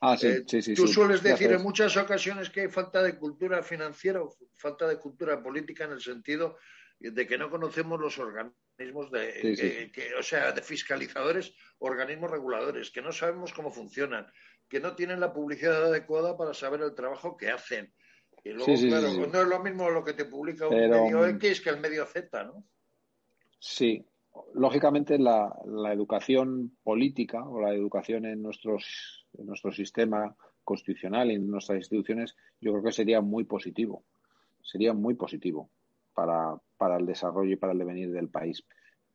[0.00, 0.74] Ah, sí, eh, sí, sí.
[0.74, 4.98] Tú sueles decir en muchas ocasiones que hay falta de cultura financiera o falta de
[4.98, 6.56] cultura política en el sentido
[6.98, 13.12] de que no conocemos los organismos de, o sea, de fiscalizadores, organismos reguladores, que no
[13.12, 14.26] sabemos cómo funcionan,
[14.68, 17.92] que no tienen la publicidad adecuada para saber el trabajo que hacen.
[18.44, 21.70] Y luego, claro, no es lo mismo lo que te publica un medio X que
[21.70, 22.64] el medio Z, ¿no?
[23.58, 24.04] Sí.
[24.54, 25.52] Lógicamente, la,
[25.92, 32.36] educación política o la educación en, nuestros, en nuestro sistema constitucional y en nuestras instituciones,
[32.60, 34.04] yo creo que sería muy positivo.
[34.62, 35.70] Sería muy positivo
[36.16, 38.64] para, para el desarrollo y para el devenir del país.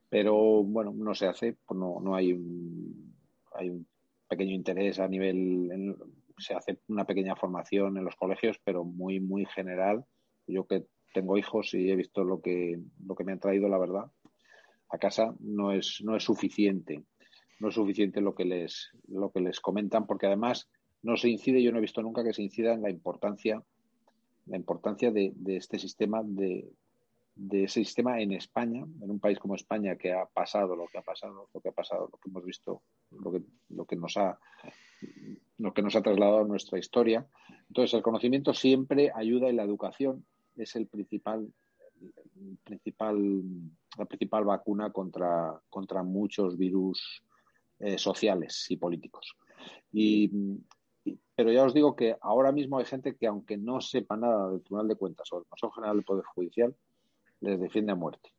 [0.08, 3.16] Pero, bueno, no se hace, pues no, no hay un,
[3.56, 3.88] hay un
[4.28, 5.95] pequeño interés a nivel,
[6.38, 10.06] se hace una pequeña formación en los colegios, pero muy, muy general.
[10.45, 13.80] Yo que tengo hijos y he visto lo que, lo que me han traído, la
[13.80, 14.12] verdad,
[14.89, 17.04] a casa no es, no es suficiente.
[17.60, 20.70] No es suficiente lo que les, lo que les comentan, porque además
[21.04, 23.64] no se incide, yo no he visto nunca que se incida en la importancia,
[24.45, 26.70] la importancia de, de este sistema de,
[27.47, 30.99] de ese sistema en España, en un país como España que ha pasado lo que
[30.99, 34.15] ha pasado, lo que ha pasado, lo que hemos visto, lo que, lo que nos
[34.17, 34.37] ha
[35.57, 37.25] lo que nos ha trasladado nuestra historia.
[37.67, 40.25] Entonces, el conocimiento siempre ayuda y la educación
[40.55, 41.51] es el principal,
[42.63, 43.43] principal
[43.97, 47.23] la principal vacuna contra, contra muchos virus
[47.79, 49.35] eh, sociales y políticos.
[49.91, 50.31] Y,
[51.35, 54.61] pero ya os digo que ahora mismo hay gente que, aunque no sepa nada del
[54.61, 56.75] Tribunal de Cuentas o del Consejo General del Poder Judicial,
[57.41, 58.29] les defiende a muerte.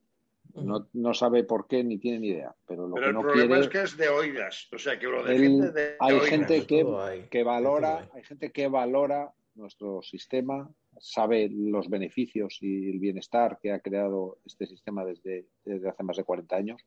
[0.55, 2.55] No, no, sabe por qué ni tiene ni idea.
[2.67, 4.69] Pero, lo que el no problema es que es de oigas.
[4.73, 9.33] O sea, que lo defiende de, hay gente que, que valora, hay gente que valora
[9.55, 15.89] nuestro sistema, sabe los beneficios y el bienestar que ha creado este sistema desde, desde
[15.89, 16.83] hace más de 40 años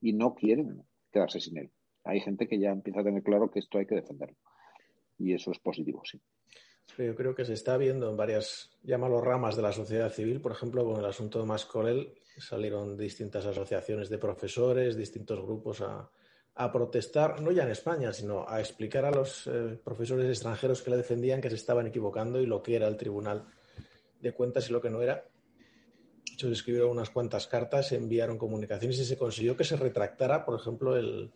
[0.00, 1.70] y no quieren quedarse sin él.
[2.04, 4.36] Hay gente que ya empieza a tener claro que esto hay que defenderlo.
[5.18, 6.20] Y eso es positivo, sí.
[6.98, 10.52] Yo creo que se está viendo en varias, llámalo ramas de la sociedad civil, por
[10.52, 16.10] ejemplo, con el asunto de Mascolel, salieron distintas asociaciones de profesores, distintos grupos a,
[16.70, 20.98] protestar, no ya en España, sino a explicar a los eh, profesores extranjeros que le
[20.98, 23.46] defendían que se estaban equivocando y lo que era el Tribunal
[24.20, 25.24] de Cuentas y lo que no era.
[26.36, 30.60] Se escribieron unas cuantas cartas, se enviaron comunicaciones y se consiguió que se retractara, por
[30.60, 31.32] ejemplo, el,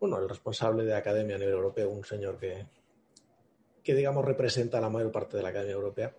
[0.00, 2.66] bueno, el responsable de academia a nivel europeo, un señor que,
[3.86, 6.12] que digamos representa a la mayor parte de la Academia Europea.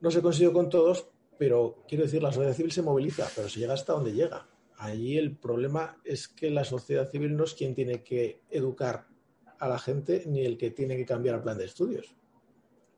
[0.00, 3.60] No se consiguió con todos, pero quiero decir, la sociedad civil se moviliza, pero se
[3.60, 4.48] llega hasta donde llega.
[4.78, 9.06] Allí el problema es que la sociedad civil no es quien tiene que educar
[9.58, 12.16] a la gente ni el que tiene que cambiar el plan de estudios.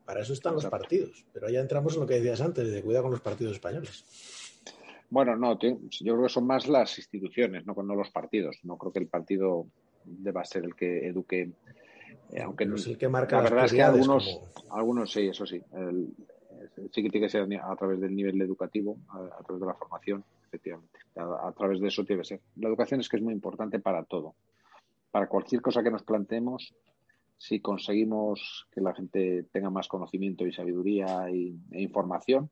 [0.05, 1.25] Para eso están los partidos.
[1.33, 4.05] Pero ya entramos en lo que decías antes, de cuidado con los partidos españoles.
[5.09, 8.57] Bueno, no, yo creo que son más las instituciones, no, no los partidos.
[8.63, 9.67] No creo que el partido
[10.05, 11.51] deba ser el que eduque.
[12.31, 15.45] Eh, aunque no es el que marca la verdad es que algunos, algunos sí, eso
[15.45, 15.61] sí.
[16.91, 20.23] sí que tiene que ser a través del nivel educativo, a, través de la formación,
[20.47, 20.99] efectivamente.
[21.15, 22.41] A, través de eso tiene que ser.
[22.55, 24.35] La educación es que es muy importante para todo.
[25.11, 26.73] Para cualquier cosa que nos planteemos,
[27.37, 32.49] si conseguimos que la gente tenga más conocimiento y sabiduría e información,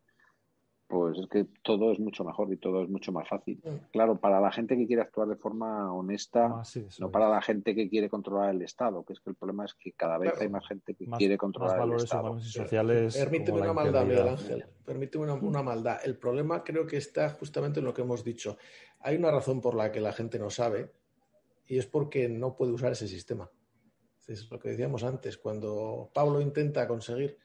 [0.90, 3.62] pues es que todo es mucho mejor y todo es mucho más fácil.
[3.92, 6.64] Claro, para la gente que quiere actuar de forma honesta, ah,
[6.98, 9.76] no para la gente que quiere controlar el Estado, que es que el problema es
[9.76, 12.40] que cada vez hay más gente que quiere controlar el Estado.
[12.40, 13.16] y sociales.
[13.16, 14.66] Permíteme una maldad, Miguel Ángel.
[14.84, 16.00] Permíteme una, maldad.
[16.04, 18.58] El problema creo que está justamente en lo que hemos dicho.
[19.02, 20.92] Hay una razón por la que la gente no sabe
[21.68, 23.48] y es porque no puede usar ese sistema.
[24.28, 25.38] Es lo que decíamos antes.
[25.38, 27.38] Cuando Pablo intenta conseguir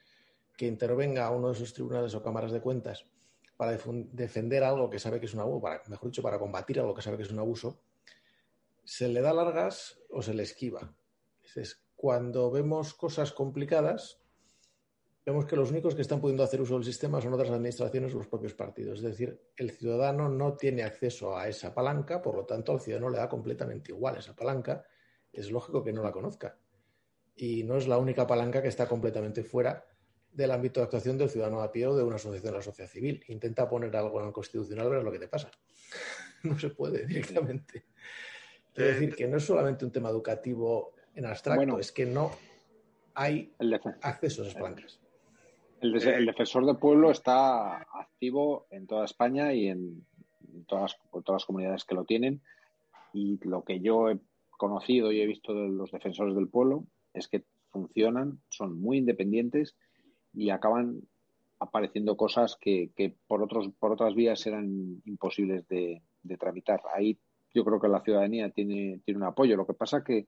[0.57, 3.05] que intervenga uno de esos tribunales o cámaras de cuentas
[3.57, 3.77] para
[4.11, 7.17] defender algo que sabe que es un abuso, mejor dicho, para combatir algo que sabe
[7.17, 7.79] que es un abuso,
[8.83, 10.93] se le da largas o se le esquiva.
[11.55, 14.19] Es cuando vemos cosas complicadas,
[15.25, 18.17] vemos que los únicos que están pudiendo hacer uso del sistema son otras administraciones o
[18.17, 18.99] los propios partidos.
[18.99, 23.09] Es decir, el ciudadano no tiene acceso a esa palanca, por lo tanto, al ciudadano
[23.09, 24.85] le da completamente igual esa palanca.
[25.31, 26.57] Es lógico que no la conozca.
[27.35, 29.85] Y no es la única palanca que está completamente fuera
[30.35, 32.89] del ámbito de actuación del ciudadano a pie o de una asociación de la sociedad
[32.89, 33.23] civil.
[33.29, 35.49] Intenta poner algo en el constitucional, verás lo que te pasa.
[36.43, 37.85] No se puede directamente.
[38.71, 42.29] Quiero decir que no es solamente un tema educativo en abstracto, es que no
[43.15, 43.51] hay
[44.01, 44.99] acceso a esas palancas.
[45.81, 50.05] El, el, defensor del pueblo está activo en toda España y en
[50.67, 52.43] todas, todas las comunidades que lo tienen.
[53.11, 54.19] Y lo que yo he
[54.51, 59.75] conocido y he visto de los defensores del pueblo es que funcionan, son muy independientes
[60.35, 61.01] y acaban
[61.59, 62.91] apareciendo cosas que,
[63.27, 66.01] por otros por otras vías eran imposibles de,
[66.39, 66.81] tramitar.
[66.93, 67.17] Ahí
[67.53, 69.55] yo creo que la ciudadanía tiene, tiene un apoyo.
[69.55, 70.27] Lo que pasa que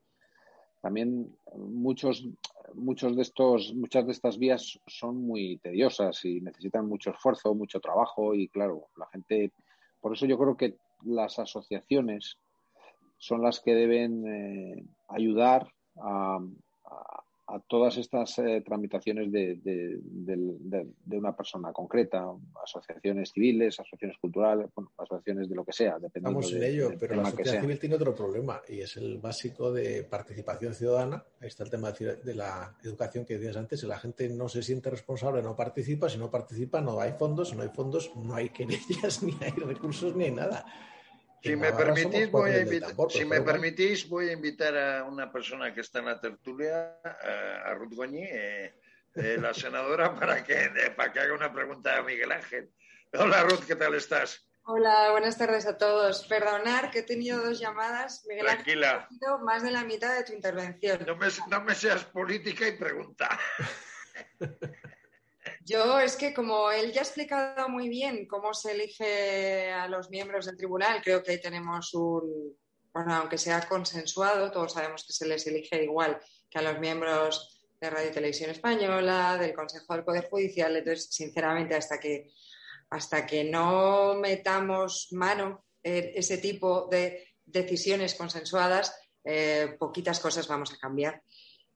[0.82, 2.28] también muchos
[2.76, 7.80] muchos de estos muchas de estas vías son muy tediosas y necesitan mucho esfuerzo, mucho
[7.80, 9.52] trabajo y claro, la gente
[10.00, 12.38] por eso yo creo que las asociaciones
[13.18, 16.40] son las que deben eh, ayudar a,
[17.50, 22.26] a todas estas eh, tramitaciones de, de, una persona concreta,
[22.62, 24.68] asociaciones civiles, asociaciones culturales,
[24.98, 25.94] asociaciones de lo que sea.
[25.94, 29.72] Dependiendo Vamos en ello, pero la sociedad civil tiene otro problema y es el básico
[29.72, 31.24] de participación ciudadana.
[31.40, 33.80] Ahí está el tema de la educación que decías antes.
[33.80, 36.10] Si la gente no se siente responsable, no participa.
[36.10, 37.50] Si no participa, no hay fondos.
[37.50, 40.66] Si no hay fondos, no hay querellas, ni hay recursos, ni hay nada.
[41.44, 45.74] Si me, permitís, voy a invitar, si me permitís, voy a invitar a una persona
[45.74, 48.74] que está en la tertulia, a, Ruth Goñi, eh,
[49.16, 52.70] eh, la senadora, para que, para que haga una pregunta a Miguel Ángel.
[53.14, 54.48] Hola Ruth, ¿qué tal estás?
[54.64, 56.28] Hola, buenas tardes a todos.
[56.28, 58.26] Perdonar que he tenido dos llamadas.
[58.28, 59.08] Miguel Tranquila.
[59.10, 61.00] Ángel, más de la mitad de tu intervención.
[61.08, 63.40] No me, no me seas política y pregunta.
[65.68, 70.10] Yo es que como él ya ha explicado muy bien cómo se elige a los
[70.10, 72.56] miembros del tribunal, creo que ahí tenemos un,
[72.94, 77.66] bueno, aunque sea consensuado, todos sabemos que se les elige igual que a los miembros
[77.82, 80.74] de Radio y Televisión Española, del Consejo del Poder Judicial.
[80.74, 82.32] Entonces, sinceramente, hasta que,
[82.90, 90.72] hasta que no metamos mano en ese tipo de decisiones consensuadas, eh, poquitas cosas vamos
[90.72, 91.22] a cambiar.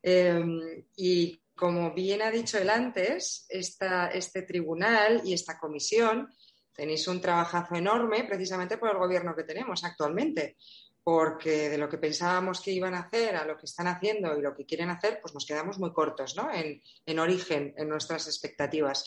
[0.01, 6.29] Eh, y como bien ha dicho él antes, este tribunal y esta comisión
[6.73, 10.57] tenéis un trabajazo enorme precisamente por el gobierno que tenemos actualmente,
[11.03, 14.41] porque de lo que pensábamos que iban a hacer a lo que están haciendo y
[14.41, 16.49] lo que quieren hacer, pues nos quedamos muy cortos ¿no?
[16.53, 19.05] en, origen, en nuestras expectativas.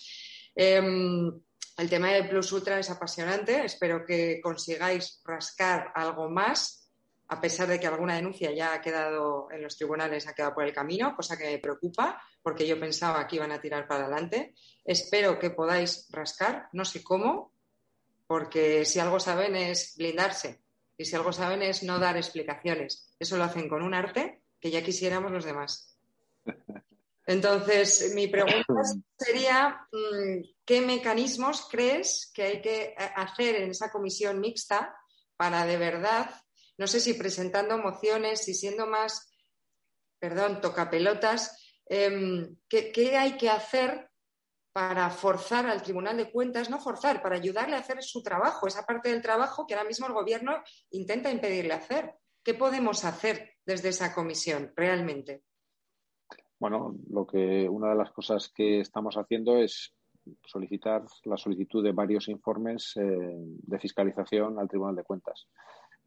[0.55, 1.33] Em,
[1.77, 6.84] el tema del Plus Ultra es apasionante, espero que consigáis rascar algo más
[7.29, 10.65] a pesar de que alguna denuncia ya ha quedado en los tribunales, ha quedado por
[10.65, 14.55] el camino, cosa que me preocupa, porque yo pensaba que iban a tirar para adelante.
[14.85, 17.53] Espero que podáis rascar, no sé cómo,
[18.27, 20.61] porque si algo saben es blindarse
[20.97, 23.15] y si algo saben es no dar explicaciones.
[23.19, 25.97] Eso lo hacen con un arte que ya quisiéramos los demás.
[27.27, 28.83] Entonces, mi pregunta
[29.19, 34.95] sería, mm, ¿qué mecanismos crees que hay que hacer en esa comisión mixta
[35.37, 36.31] para de verdad
[36.77, 39.33] no sé si presentando mociones, y siendo más,
[40.19, 44.11] perdón, tocapelotas, eh, ¿qué, hay que hacer
[44.73, 48.85] para forzar al Tribunal de Cuentas, no forzar, para ayudarle a hacer su trabajo, esa
[48.85, 52.15] parte del trabajo que ahora mismo el Gobierno intenta impedirle hacer.
[52.43, 55.45] ¿Qué podemos hacer desde esa comisión realmente?
[56.59, 59.95] Bueno, lo que una de las cosas que estamos haciendo es
[60.45, 65.47] solicitar la solicitud de varios informes eh, de fiscalización al Tribunal de Cuentas.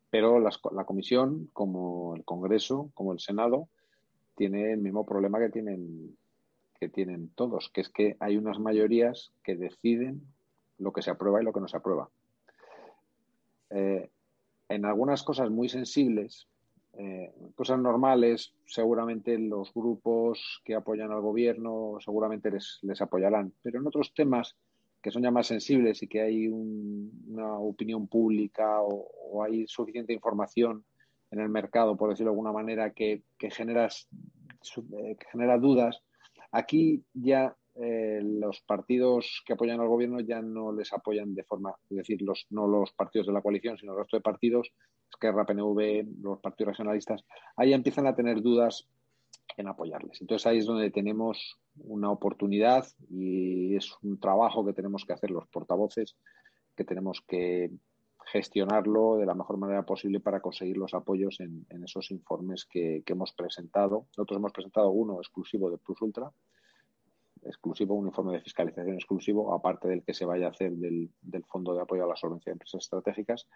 [0.10, 3.68] Pero la Comisión, como el Congreso, como el Senado,
[4.36, 6.16] tiene el mismo problema que tienen
[6.80, 10.22] que tienen todos, que es que hay unas mayorías que deciden
[10.78, 12.10] lo que se aprueba y lo que no se aprueba.
[13.70, 14.10] Eh,
[14.70, 16.48] en algunas cosas muy sensibles,
[16.94, 23.80] eh, cosas normales, seguramente los grupos que apoyan al gobierno seguramente les, les apoyarán, pero
[23.80, 24.56] en otros temas
[25.08, 30.84] que son ya más sensibles y que hay una opinión pública o, hay suficiente información
[31.32, 34.10] en el mercado, por decirlo de alguna manera, que, que, generas,
[34.76, 36.04] eh, que genera dudas,
[36.52, 41.74] Aquí ya eh, los partidos que apoyan al gobierno ya no les apoyan de forma,
[41.90, 44.72] es decir, los, no los partidos de la coalición, sino el resto de partidos,
[45.10, 47.24] Esquerra, PNV, los partidos regionalistas,
[47.56, 48.88] ahí empiezan a tener dudas
[49.58, 50.22] en apoyarles.
[50.22, 55.32] Entonces ahí es donde tenemos una oportunidad y es un trabajo que tenemos que hacer
[55.32, 56.16] los portavoces,
[56.76, 57.72] que tenemos que
[58.32, 63.34] gestionarlo de la mejor manera posible para conseguir los apoyos en, esos informes que, hemos
[63.34, 64.06] presentado.
[64.18, 66.32] Nosotros hemos presentado uno exclusivo de Plus Ultra,
[67.44, 71.10] exclusivo, un informe de fiscalización exclusivo, aparte del que se vaya a hacer del,
[71.48, 73.48] Fondo de Apoyo a la Solvencia de Empresas Estratégicas,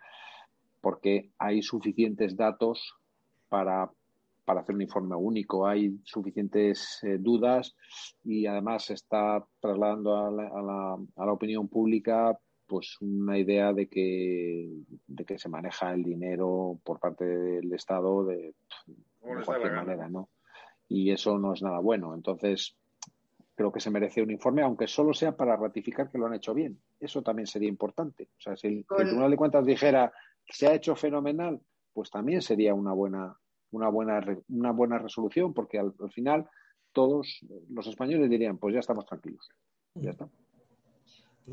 [0.79, 2.95] porque hay suficientes datos
[3.49, 3.91] para,
[4.45, 7.75] hacer un informe único, hay suficientes eh, dudas
[8.23, 12.37] y además se está trasladando a la, a la opinión pública
[12.71, 14.71] pues una idea de que,
[15.05, 18.55] de que se maneja el dinero por parte del Estado de,
[19.43, 20.29] cualquier manera, ¿no?
[20.87, 22.15] Y eso no es nada bueno.
[22.15, 22.77] Entonces,
[23.55, 26.53] creo que se merece un informe, aunque solo sea para ratificar que lo han hecho
[26.53, 26.79] bien.
[26.97, 28.29] Eso también sería importante.
[28.37, 30.13] O sea, si el, Tribunal de Cuentas dijera
[30.45, 31.59] se ha hecho fenomenal,
[31.91, 33.35] pues también sería una buena,
[33.71, 36.47] una buena, una buena resolución, porque al final
[36.91, 39.49] todos los españoles dirían, pues ya estamos tranquilos.
[39.95, 40.29] Ya está.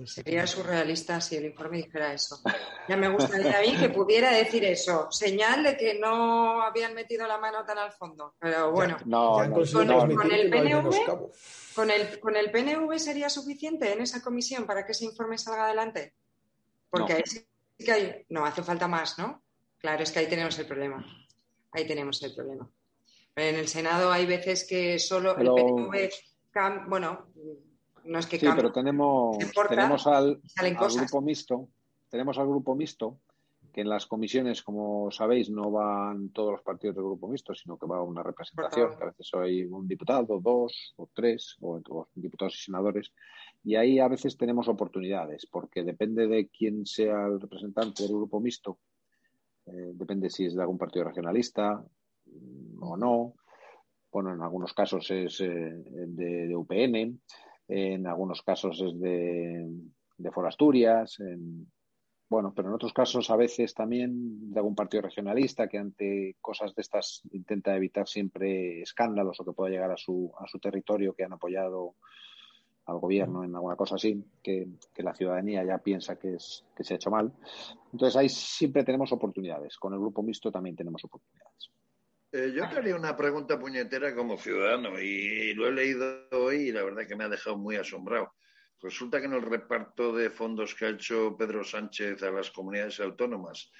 [0.05, 2.41] Sería surrealista si el informe dijera eso.
[2.89, 5.09] Ya me gustaría a mí que pudiera decir eso.
[5.11, 8.35] Señal de que no habían metido la mano tan al fondo.
[8.39, 11.31] Pero bueno, con, el, PNV,
[11.75, 11.91] con,
[12.37, 16.14] el, PNV sería suficiente en esa comisión para que ese informe salga adelante.
[16.91, 17.47] Porque ahí sí
[17.79, 18.27] que hay.
[18.29, 19.43] No, hace falta más, ¿no?
[19.79, 21.05] Claro, es que ahí tenemos el problema.
[21.73, 22.71] Ahí tenemos el problema.
[23.37, 26.89] En el Senado hay veces que solo el PNV.
[26.89, 27.27] Bueno,
[28.23, 29.37] sí, pero tenemos,
[29.69, 30.41] tenemos al,
[30.97, 31.69] grupo mixto,
[32.09, 33.21] tenemos al grupo mixto
[33.73, 37.79] que en las comisiones, como sabéis, no van todos los partidos del grupo mixto, sino
[37.79, 42.57] que va una representación, que a veces hay un diputado, dos o tres, o, diputados
[42.57, 43.12] y senadores,
[43.62, 48.41] y ahí a veces tenemos oportunidades, porque depende de quién sea el representante del grupo
[48.41, 48.79] mixto,
[49.73, 51.83] eh, depende si es de algún partido regionalista
[52.27, 53.35] mm, o no,
[54.11, 57.21] bueno, en algunos casos es eh, de, UPN,
[57.69, 59.69] en algunos casos es de,
[60.16, 61.71] de Forasturias, en,
[62.31, 66.75] bueno, pero en otros casos a veces también de algún partido regionalista que ante cosas
[66.75, 71.14] de estas intenta evitar siempre escándalos o que pueda llegar a su, a su territorio
[71.14, 71.95] que han apoyado
[72.89, 76.82] al gobierno en alguna cosa así, que, que, la ciudadanía ya piensa que, es, que
[76.82, 77.30] se ha hecho mal.
[77.93, 79.76] Entonces ahí siempre tenemos oportunidades.
[79.76, 81.70] Con el grupo mixto también tenemos oportunidades.
[82.32, 86.72] Eh, yo te haría una pregunta puñetera como ciudadano y lo he leído hoy y
[86.72, 88.32] la verdad que me ha dejado muy asombrado.
[88.80, 93.01] Resulta que en el reparto de fondos que ha hecho Pedro Sánchez a las comunidades
[93.01, 93.70] autónomas,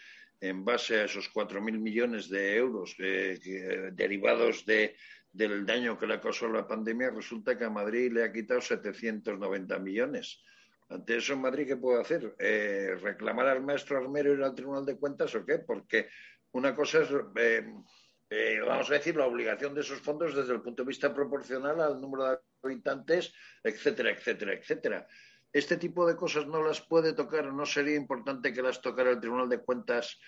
[0.41, 4.97] en base a esos 4.000 millones de euros derivados de,
[5.33, 8.61] del daño que le ha causado la pandemia, resulta que a Madrid le ha quitado
[8.61, 10.43] 790 millones.
[10.89, 12.35] Ante eso, Madrid, ¿qué puede hacer?
[12.39, 15.59] Eh, ¿Reclamar al maestro Armero y al Tribunal de Cuentas o qué?
[15.59, 16.09] Porque
[16.53, 17.67] una cosa es eh,
[18.31, 21.81] eh, vamos a decir, la obligación de esos fondos desde el punto de vista proporcional
[21.81, 25.07] al número de habitantes, etcétera, etcétera, etcétera.
[25.51, 29.21] Este tipo de cosas no las puede tocar no sería importante que las tocara el
[29.21, 30.19] Tribunal de Cuentas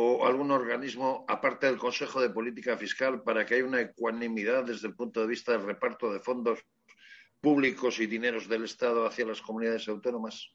[0.00, 4.86] o algún organismo aparte del Consejo de Política Fiscal para que haya una ecuanimidad desde
[4.86, 6.60] el punto de vista del reparto de fondos
[7.40, 10.54] públicos y dineros del Estado hacia las comunidades autónomas?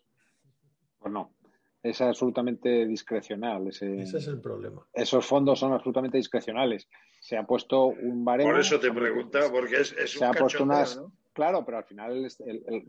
[0.98, 1.36] Pues no
[1.84, 3.68] es absolutamente discrecional.
[3.68, 4.88] Ese, es el problema.
[4.94, 6.88] Esos fondos son absolutamente discrecionales.
[7.20, 8.52] Se ha puesto un baremo.
[8.52, 11.02] Por eso te preguntaba, porque es, es se ha puesto unas,
[11.34, 12.26] Claro, pero al final,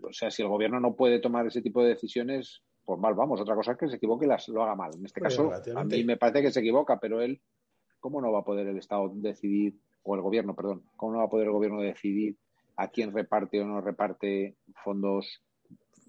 [0.02, 3.41] o sea, si el gobierno no puede tomar ese tipo de decisiones, pues mal vamos.
[3.41, 4.91] Otra cosa es que se equivoque y las, lo haga mal.
[4.95, 7.41] En este caso, a mí me parece que se equivoca, pero él,
[8.01, 11.24] ¿cómo no va a poder el Estado decidir, o el gobierno, perdón, cómo no va
[11.24, 12.37] a poder el gobierno decidir
[12.76, 15.41] a quién reparte o no reparte fondos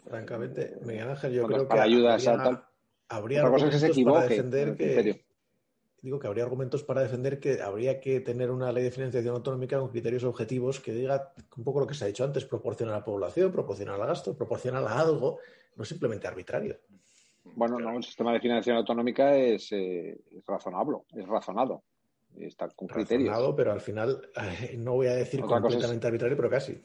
[0.08, 2.64] Francamente, Miguel Ángel, yo creo para que ayuda habría,
[3.10, 4.36] habría cosa es que se equivoque.
[4.78, 5.26] que.
[6.06, 9.80] Digo que habría argumentos para defender que habría que tener una ley de financiación autonómica
[9.80, 13.00] con criterios objetivos que diga un poco lo que se ha dicho antes, proporcional a
[13.00, 15.40] la población, proporcional al gasto, proporcional a algo,
[15.76, 16.78] no simplemente arbitrario.
[17.44, 21.82] Bueno, no, el sistema de financiación autonómica es, eh, es razonable, es razonado.
[22.38, 23.30] Está con criterios.
[23.30, 24.30] Razonado, pero al final
[24.78, 26.80] no voy a decir Otra completamente arbitrario, pero casi.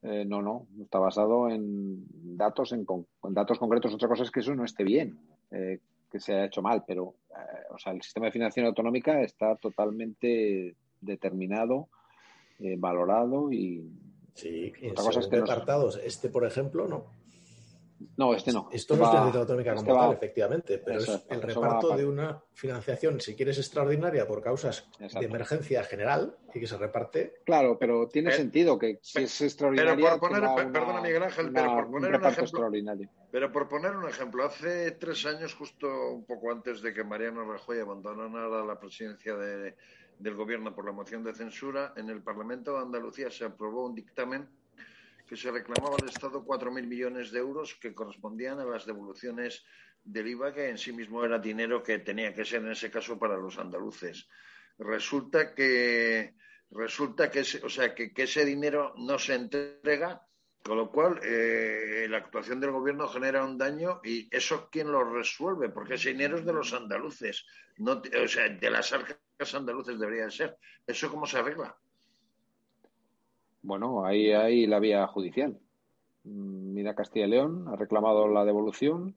[0.00, 2.06] Eh, no, no, está basado en
[2.38, 3.92] datos, en, con- en datos concretos.
[3.92, 5.18] Otra cosa es que eso no esté bien,
[5.50, 5.80] eh,
[6.10, 7.14] que se haya hecho mal, pero
[7.70, 11.88] o sea, el sistema de financiación autonómica está totalmente determinado,
[12.58, 13.90] eh, valorado y
[14.38, 15.96] Sí, Otra cosa es que apartados.
[15.96, 17.06] Este, por ejemplo, no.
[18.16, 18.68] No, este no.
[18.72, 21.42] Esto no es va- financiación autonómica como este va- tal, efectivamente, pero Eso, es el
[21.42, 25.20] reparto va- de una financiación, si quieres, extraordinaria por causas Exacto.
[25.20, 27.34] de emergencia general y que se reparte.
[27.44, 30.10] Claro, pero tiene Eh, sentido que si es extraordinaria.
[30.18, 33.08] por poner- una- perdona, Miguel Ángel, pero por un poner un reparto ejemplo- extraordinario.
[33.30, 37.44] Pero por poner un ejemplo, hace tres años, justo un poco antes de que Mariano
[37.50, 39.74] Rajoy abandonara la presidencia de-
[40.18, 43.94] del gobierno por la moción de censura, en el Parlamento de Andalucía se aprobó un
[43.94, 44.48] dictamen
[45.28, 49.64] que se reclamaba al Estado 4.000 millones de euros que correspondían a las devoluciones
[50.02, 53.18] del IVA, que en sí mismo era dinero que tenía que ser en ese caso
[53.18, 54.26] para los andaluces.
[54.78, 56.34] Resulta que
[56.70, 60.22] resulta que o sea que, que ese dinero no se entrega
[60.62, 65.02] con lo cual, eh, la actuación del gobierno genera un daño y eso quién lo
[65.02, 67.46] resuelve, porque ese dinero es de los andaluces,
[67.78, 70.58] no, o sea, de las arcas andaluces debería de ser.
[70.86, 71.74] ¿Eso cómo se arregla?
[73.68, 75.58] Bueno, ahí hay la vía judicial.
[76.24, 79.14] Mm, Mira, Castilla y León ha reclamado la devolución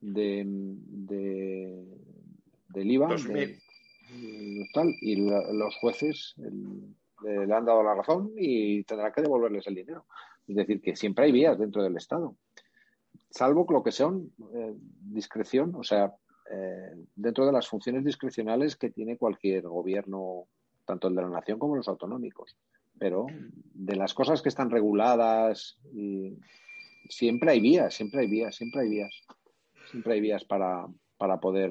[0.00, 1.84] de, de-
[2.70, 3.58] del IVA de-
[4.10, 9.12] y tal, y la- los jueces el- le, le han dado la razón y tendrán
[9.12, 10.06] que devolverles el dinero.
[10.48, 12.36] Es decir, que siempre hay vías dentro del Estado,
[13.28, 16.14] salvo lo que son eh, discreción, o sea,
[16.50, 20.46] eh, dentro de las funciones discrecionales que tiene cualquier gobierno,
[20.86, 22.56] tanto el de la nación como los autonómicos
[22.98, 23.26] pero
[23.74, 26.38] de las cosas que están reguladas y
[27.08, 29.22] siempre hay vías, siempre hay vías, siempre hay vías,
[29.90, 30.86] siempre hay vías para,
[31.16, 31.70] para poder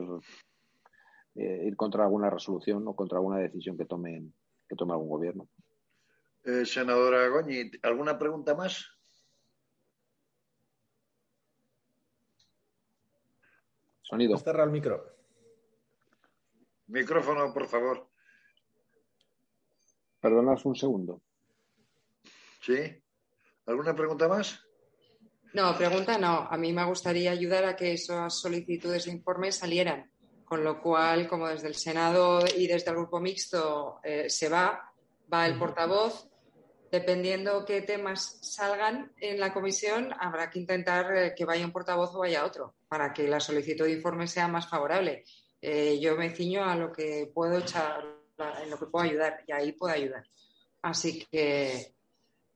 [1.35, 4.23] eh, ir contra alguna resolución o contra alguna decisión que tome
[4.67, 5.49] que tome algún gobierno.
[6.43, 8.85] Eh, senadora Goñi, ¿alguna pregunta más?
[14.01, 14.37] Sonido.
[14.37, 15.05] Cerra el micro.
[16.87, 18.12] Micrófono, por favor.
[20.23, 21.21] Perdonas un segundo.
[22.61, 22.79] ¿Sí?
[23.65, 24.57] ¿Alguna pregunta más?
[25.53, 26.47] No, pregunta no.
[26.49, 30.09] A mí me gustaría ayudar a que esas solicitudes de informe salieran.
[30.45, 34.93] Con lo cual, como desde el Senado y desde el Grupo Mixto eh, se va,
[35.31, 36.29] va el portavoz.
[36.89, 42.15] Dependiendo qué temas salgan en la comisión, habrá que intentar eh, que vaya un portavoz
[42.15, 45.25] o vaya otro para que la solicitud de informe sea más favorable.
[45.59, 49.51] Eh, yo me ciño a lo que puedo echar, en lo que puedo ayudar y
[49.51, 50.23] ahí puedo ayudar.
[50.81, 51.93] Así que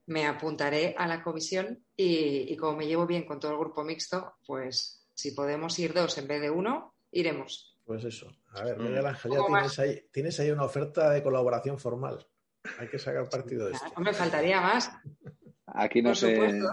[0.06, 3.84] me apuntaré a la comisión y, y como me llevo bien con todo el grupo
[3.84, 7.76] mixto, pues si podemos ir dos en vez de uno, iremos.
[7.84, 8.30] Pues eso.
[8.52, 8.82] A ver, Mm.
[8.84, 12.26] Miguel Ángel, ya tienes ahí, tienes ahí una oferta de colaboración formal.
[12.78, 13.86] Hay que sacar partido de esto.
[13.96, 14.90] No me faltaría más.
[15.66, 16.68] Aquí no Por sé, supuesto.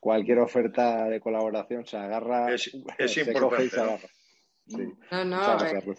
[0.00, 3.82] cualquier oferta de colaboración se agarra, Es- es se importante, coge y se ¿no?
[3.84, 4.08] agarra.
[4.66, 4.76] Sí.
[5.10, 5.98] No, no, Muchas eh, gracias, Ruth.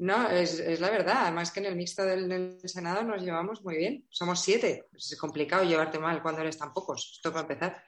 [0.00, 1.24] No es, es la verdad.
[1.24, 4.06] Además que en el mixto del, Senado nos llevamos muy bien.
[4.08, 4.86] Somos siete.
[4.96, 7.12] Es complicado llevarte mal cuando eres tan pocos.
[7.16, 7.84] Esto para empezar.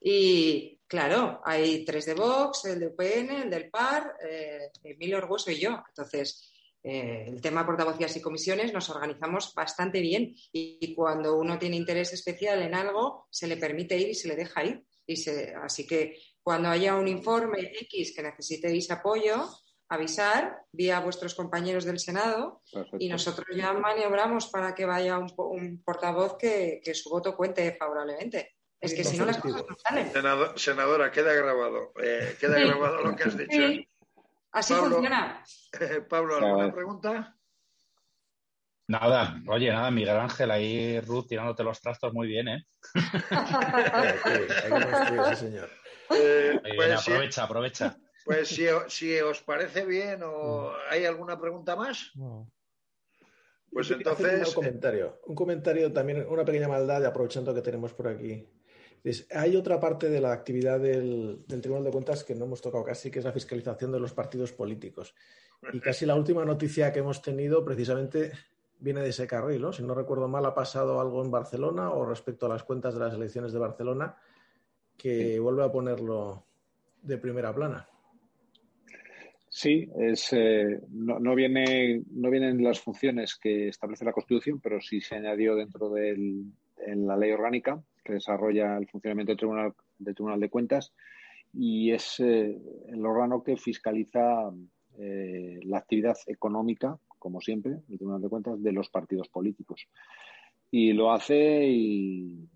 [0.00, 5.50] Y claro, hay tres de Vox, el de UPN, el del PAR, eh, Emilio Orguoso
[5.50, 5.82] y yo.
[5.88, 6.52] Entonces,
[6.84, 12.12] eh, el tema portavocías y comisiones nos organizamos bastante bien y, cuando uno tiene interés
[12.12, 14.84] especial en algo, se le permite ir y se le deja ir.
[15.04, 15.16] Y
[15.64, 19.48] así que cuando haya un informe X que necesitéis apoyo,
[19.88, 22.96] avisar vía vuestros compañeros del Senado Perfecto.
[23.00, 27.36] y nosotros ya maniobramos para que vaya un, po- un portavoz que, que su voto
[27.36, 28.56] cuente favorablemente.
[28.80, 30.12] Es que si no las cosas no salen.
[30.12, 31.92] Senado- senadora, queda grabado.
[32.02, 32.64] eh, queda Sí.
[32.66, 33.50] grabado lo que has dicho.
[33.52, 33.88] Sí,
[34.52, 34.90] así Pablo.
[34.96, 35.44] funciona.
[36.08, 37.32] Pablo, ¿alguna pregunta?
[38.88, 42.64] Nada, oye, nada, Miguel Ángel, ahí Ruth tirándote los trastos muy bien, ¿eh?
[43.30, 45.70] Hay que- hay que construir, sí, señor.
[46.10, 47.96] Eh, bien, pues, si, aprovecha, aprovecha.
[48.26, 52.50] Pues si, si os parece bien o hay alguna pregunta más, No.
[53.72, 54.48] pues entonces...
[54.48, 55.20] Un comentario.
[55.26, 58.46] Un comentario también, una pequeña maldad, aprovechando que tenemos por aquí.
[59.04, 62.60] Es- hay otra parte de la actividad del, del Tribunal de Cuentas que no hemos
[62.60, 65.14] tocado casi, que es la fiscalización de los partidos políticos.
[65.72, 68.32] Y casi la última noticia que hemos tenido precisamente
[68.78, 69.72] viene de ese carril, ¿no?
[69.72, 73.00] Si no recuerdo mal, ha pasado algo en Barcelona o respecto a las cuentas de
[73.00, 74.16] las elecciones de Barcelona,
[74.98, 76.44] que vuelve a ponerlo
[77.02, 77.88] de primera plana.
[79.58, 84.82] Sí, es, eh, no, no, viene, no vienen las funciones que establece la Constitución, pero
[84.82, 86.44] sí se añadió dentro de
[86.94, 90.92] la ley orgánica que desarrolla el funcionamiento del Tribunal, del Tribunal de Cuentas
[91.54, 92.54] y es eh,
[92.88, 94.52] el órgano que fiscaliza
[94.98, 99.88] eh, la actividad económica, como siempre, el Tribunal de Cuentas, de los partidos políticos.
[100.70, 102.46] Y lo hace y,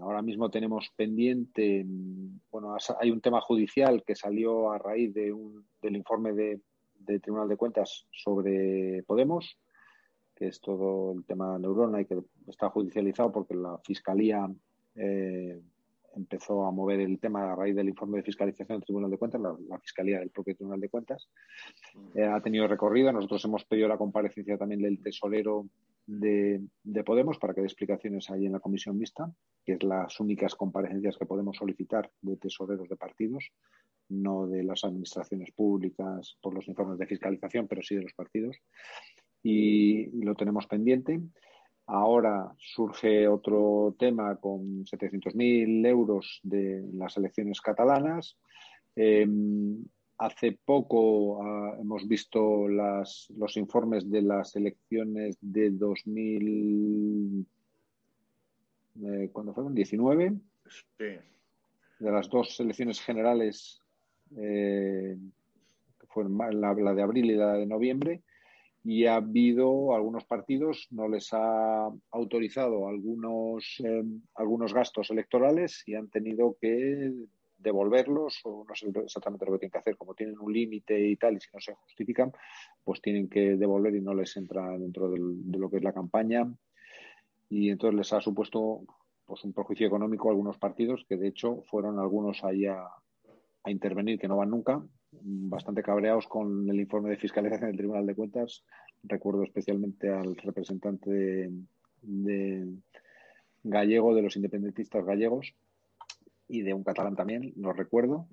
[0.00, 1.84] ahora mismo tenemos pendiente,
[2.50, 6.60] bueno, hay un tema judicial que salió a raíz de un, del informe de,
[6.98, 9.58] del Tribunal de Cuentas sobre Podemos,
[10.34, 14.48] que es todo el tema neurona y que está judicializado porque la Fiscalía
[14.94, 15.60] eh,
[16.14, 19.40] empezó a mover el tema a raíz del informe de fiscalización del Tribunal de Cuentas,
[19.40, 21.28] la, Fiscalía del propio Tribunal de Cuentas.
[22.14, 23.12] Eh, ha tenido recorrido.
[23.12, 25.66] Nosotros hemos pedido la comparecencia también del tesorero
[26.08, 26.60] de,
[27.04, 29.30] Podemos para que dé explicaciones ahí en la comisión mixta,
[29.64, 33.52] que es las únicas comparecencias que podemos solicitar de tesoreros de partidos,
[34.08, 38.56] no de las administraciones públicas por los informes de fiscalización, pero sí de los partidos.
[39.40, 41.20] y lo tenemos pendiente.
[41.86, 48.36] Ahora surge otro tema con 700.000 euros de las elecciones catalanas.
[48.94, 49.84] Em,
[50.18, 57.46] hace poco ah, hemos visto las, los informes de las elecciones de 2000.
[59.04, 59.74] Eh, ¿Cuándo fueron?
[59.74, 60.40] ¿19?
[60.66, 61.04] Sí.
[62.00, 63.80] De las dos elecciones generales,
[64.36, 65.16] eh,
[66.00, 68.22] que fueron la, la de abril y la de noviembre
[68.84, 74.02] y ha habido algunos partidos, no les ha autorizado algunos, eh,
[74.34, 77.12] algunos gastos electorales y han tenido que
[77.58, 81.16] devolverlos o no sé exactamente lo que tienen que hacer, como tienen un límite y
[81.16, 82.32] tal, y si no se justifican,
[82.84, 86.50] pues tienen que devolver y no les entra dentro de lo que es la campaña.
[87.50, 88.82] Y entonces les ha supuesto
[89.24, 92.86] pues un perjuicio económico a algunos partidos que de hecho fueron algunos ahí a,
[93.64, 98.06] a intervenir que no van nunca bastante cabreados con el informe de fiscalización del Tribunal
[98.06, 98.64] de Cuentas.
[99.02, 101.50] Recuerdo especialmente al representante
[102.02, 102.68] de,
[103.62, 105.54] gallego de los independentistas gallegos
[106.48, 108.28] y de un catalán también, lo recuerdo.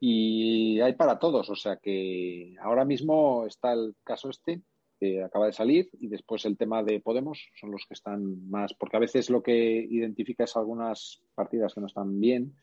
[0.00, 4.60] Y hay para todos, o sea que ahora mismo está el caso este
[5.00, 8.74] que acaba de salir y después el tema de Podemos son los que están más,
[8.74, 12.54] porque a veces lo que identifica es algunas partidas que no están bien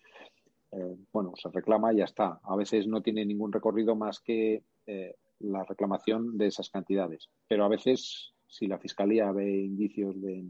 [0.71, 2.39] eh, bueno, se reclama y ya está.
[2.43, 7.29] A veces no tiene ningún recorrido más que eh, la reclamación de esas cantidades.
[7.47, 10.45] Pero a veces, si la Fiscalía ve indicios de,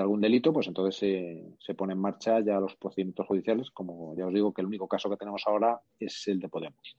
[0.00, 3.70] algún delito, pues entonces se, pone en marcha ya los procedimientos judiciales.
[3.70, 6.96] Como ya os digo, que el único caso que tenemos ahora es el de Podemos.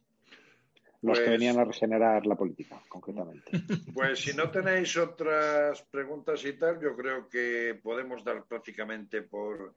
[1.01, 3.51] Los que pues venían a regenerar la política, concretamente.
[3.93, 9.76] Pues si no tenéis otras preguntas y tal, yo creo que podemos dar prácticamente por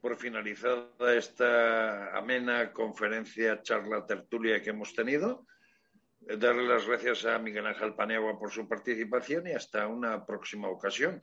[0.00, 5.46] por finalizada esta amena conferencia, charla, tertulia que hemos tenido.
[6.20, 11.22] Darle las gracias a Miguel Ángel Paniagua por su participación y hasta una próxima ocasión.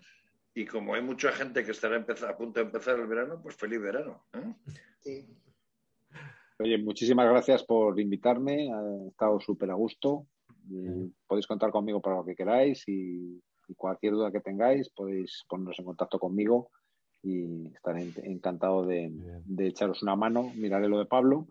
[0.58, 3.80] Y como hay mucha gente que estará a punto de empezar el verano, pues feliz
[3.80, 4.24] verano.
[5.06, 5.24] ¿eh?
[6.58, 8.74] Oye, muchísimas gracias por invitarme.
[8.74, 10.26] Ha estado súper a gusto.
[11.28, 15.78] podéis contar conmigo para lo que queráis y, y cualquier duda que tengáis podéis poneros
[15.78, 16.72] en contacto conmigo
[17.22, 19.12] y estaré encantado de,
[19.60, 21.50] echaros una mano, miraré lo de Pablo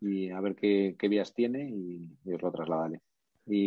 [0.00, 3.02] y a ver qué, vías tiene y, os lo trasladaré.
[3.44, 3.66] Y,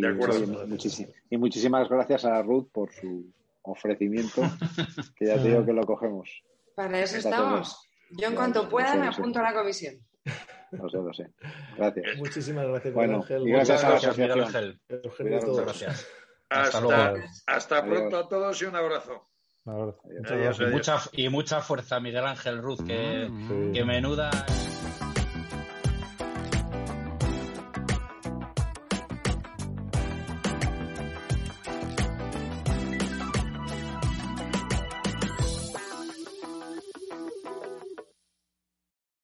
[1.30, 3.32] y muchísimas gracias a Ruth por su
[3.62, 4.42] ofrecimiento,
[5.16, 6.42] que ya te digo que lo cogemos.
[6.74, 7.88] Para eso estamos.
[8.10, 9.94] Yo en cuanto pueda me apunto a la comisión.
[10.72, 11.30] Lo sé, lo sé.
[11.76, 12.16] Gracias.
[12.16, 13.46] Muchísimas gracias, bueno, Ángel.
[13.46, 14.80] Y gracias a la asociación.
[14.88, 16.08] Muchas gracias.
[16.48, 17.14] Hasta,
[17.46, 19.28] hasta pronto a todos y un abrazo.
[19.64, 23.72] Y, mucha, y mucha fuerza, Miguel Ángel Ruz, que, mm.
[23.72, 24.30] que menuda.